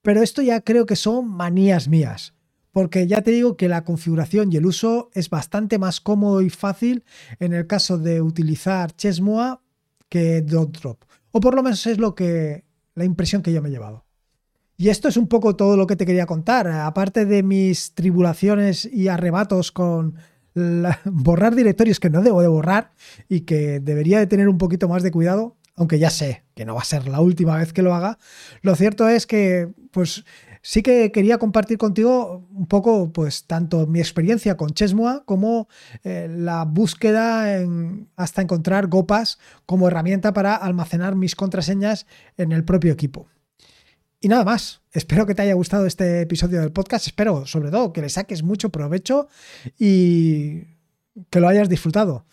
Pero 0.01 0.21
esto 0.23 0.41
ya 0.41 0.61
creo 0.61 0.85
que 0.85 0.95
son 0.95 1.29
manías 1.29 1.87
mías. 1.87 2.33
Porque 2.71 3.07
ya 3.07 3.21
te 3.21 3.31
digo 3.31 3.57
que 3.57 3.69
la 3.69 3.83
configuración 3.83 4.51
y 4.51 4.57
el 4.57 4.65
uso 4.65 5.09
es 5.13 5.29
bastante 5.29 5.79
más 5.79 5.99
cómodo 5.99 6.41
y 6.41 6.49
fácil 6.49 7.03
en 7.39 7.53
el 7.53 7.65
caso 7.65 7.97
de 7.97 8.21
utilizar 8.21 8.95
Chesmoa 8.95 9.61
que 10.09 10.41
Drop. 10.41 11.03
O 11.31 11.39
por 11.39 11.55
lo 11.55 11.63
menos 11.63 11.85
es 11.87 11.97
lo 11.97 12.13
que 12.13 12.66
la 12.97 13.05
impresión 13.05 13.43
que 13.43 13.53
yo 13.53 13.61
me 13.61 13.69
he 13.69 13.71
llevado. 13.71 14.05
Y 14.75 14.89
esto 14.89 15.07
es 15.07 15.17
un 15.17 15.27
poco 15.27 15.55
todo 15.55 15.77
lo 15.77 15.87
que 15.87 15.95
te 15.95 16.05
quería 16.05 16.25
contar. 16.25 16.67
Aparte 16.67 17.25
de 17.25 17.43
mis 17.43 17.93
tribulaciones 17.93 18.85
y 18.85 19.07
arrebatos 19.07 19.71
con 19.71 20.15
borrar 21.05 21.55
directorios 21.55 21.99
que 21.99 22.09
no 22.09 22.21
debo 22.21 22.41
de 22.41 22.47
borrar 22.47 22.91
y 23.29 23.41
que 23.41 23.79
debería 23.79 24.19
de 24.19 24.27
tener 24.27 24.49
un 24.49 24.57
poquito 24.57 24.89
más 24.89 25.03
de 25.03 25.11
cuidado, 25.11 25.55
aunque 25.75 25.99
ya 25.99 26.09
sé 26.09 26.43
que 26.55 26.65
no 26.65 26.73
va 26.73 26.81
a 26.81 26.85
ser 26.85 27.07
la 27.07 27.21
última 27.21 27.55
vez 27.55 27.71
que 27.71 27.83
lo 27.83 27.93
haga, 27.93 28.17
lo 28.61 28.75
cierto 28.75 29.07
es 29.07 29.27
que 29.27 29.69
pues 29.91 30.25
sí 30.67 30.83
que 30.83 31.13
quería 31.13 31.37
compartir 31.37 31.77
contigo 31.77 32.45
un 32.51 32.67
poco 32.67 33.13
pues 33.13 33.45
tanto 33.45 33.87
mi 33.87 33.99
experiencia 33.99 34.57
con 34.57 34.71
Chesmoa 34.71 35.23
como 35.23 35.69
eh, 36.03 36.27
la 36.29 36.65
búsqueda 36.65 37.65
hasta 38.17 38.41
encontrar 38.41 38.87
Gopas 38.87 39.39
como 39.65 39.87
herramienta 39.87 40.33
para 40.33 40.57
almacenar 40.57 41.15
mis 41.15 41.35
contraseñas 41.35 42.05
en 42.35 42.51
el 42.51 42.65
propio 42.65 42.91
equipo. 42.91 43.27
Y 44.19 44.27
nada 44.27 44.43
más, 44.43 44.81
espero 44.91 45.25
que 45.25 45.35
te 45.35 45.43
haya 45.43 45.53
gustado 45.53 45.85
este 45.85 46.19
episodio 46.19 46.59
del 46.59 46.73
podcast, 46.73 47.07
espero 47.07 47.45
sobre 47.45 47.71
todo 47.71 47.93
que 47.93 48.01
le 48.01 48.09
saques 48.09 48.43
mucho 48.43 48.69
provecho 48.69 49.29
y 49.79 50.63
que 51.29 51.39
lo 51.39 51.47
hayas 51.47 51.69
disfrutado. 51.69 52.25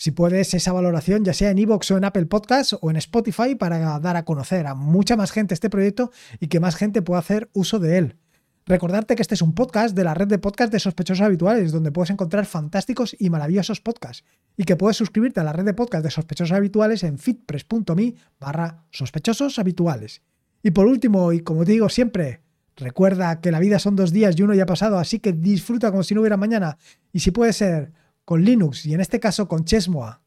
Si 0.00 0.12
puedes 0.12 0.54
esa 0.54 0.72
valoración, 0.72 1.26
ya 1.26 1.34
sea 1.34 1.50
en 1.50 1.58
iVoox 1.58 1.90
o 1.90 1.98
en 1.98 2.04
Apple 2.04 2.24
Podcasts 2.24 2.74
o 2.80 2.90
en 2.90 2.96
Spotify, 2.96 3.54
para 3.54 4.00
dar 4.00 4.16
a 4.16 4.24
conocer 4.24 4.66
a 4.66 4.74
mucha 4.74 5.14
más 5.14 5.30
gente 5.30 5.52
este 5.52 5.68
proyecto 5.68 6.10
y 6.38 6.46
que 6.46 6.58
más 6.58 6.76
gente 6.76 7.02
pueda 7.02 7.18
hacer 7.18 7.50
uso 7.52 7.78
de 7.78 7.98
él. 7.98 8.16
Recordarte 8.64 9.14
que 9.14 9.20
este 9.20 9.34
es 9.34 9.42
un 9.42 9.54
podcast 9.54 9.94
de 9.94 10.04
la 10.04 10.14
red 10.14 10.26
de 10.26 10.38
podcast 10.38 10.72
de 10.72 10.80
sospechosos 10.80 11.20
habituales, 11.20 11.70
donde 11.70 11.92
puedes 11.92 12.08
encontrar 12.08 12.46
fantásticos 12.46 13.14
y 13.18 13.28
maravillosos 13.28 13.82
podcasts. 13.82 14.24
Y 14.56 14.64
que 14.64 14.74
puedes 14.74 14.96
suscribirte 14.96 15.40
a 15.40 15.44
la 15.44 15.52
red 15.52 15.66
de 15.66 15.74
podcast 15.74 16.02
de 16.02 16.10
sospechosos 16.10 16.56
habituales 16.56 17.02
en 17.02 17.18
fitpress.me 17.18 18.14
barra 18.40 18.86
sospechosos 18.92 19.58
habituales. 19.58 20.22
Y 20.62 20.70
por 20.70 20.86
último, 20.86 21.30
y 21.34 21.40
como 21.40 21.66
te 21.66 21.72
digo 21.72 21.90
siempre, 21.90 22.40
recuerda 22.74 23.42
que 23.42 23.52
la 23.52 23.60
vida 23.60 23.78
son 23.78 23.96
dos 23.96 24.14
días 24.14 24.34
y 24.38 24.44
uno 24.44 24.54
ya 24.54 24.62
ha 24.62 24.66
pasado, 24.66 24.98
así 24.98 25.18
que 25.18 25.34
disfruta 25.34 25.90
como 25.90 26.04
si 26.04 26.14
no 26.14 26.22
hubiera 26.22 26.38
mañana. 26.38 26.78
Y 27.12 27.20
si 27.20 27.32
puede 27.32 27.52
ser 27.52 27.92
con 28.24 28.44
Linux, 28.44 28.86
y 28.86 28.94
en 28.94 29.00
este 29.00 29.20
caso 29.20 29.48
con 29.48 29.64
Chesmoa, 29.64 30.22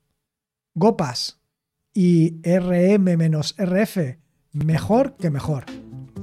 Gopas 0.75 1.39
y 1.93 2.41
RM-RF, 2.41 4.17
mejor 4.51 5.15
que 5.17 5.29
mejor. 5.29 5.65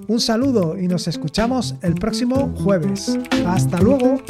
Un 0.08 0.20
saludo 0.20 0.76
y 0.76 0.88
nos 0.88 1.06
escuchamos 1.06 1.76
el 1.82 1.94
próximo 1.94 2.52
jueves. 2.56 3.16
Hasta 3.46 3.80
luego. 3.80 4.20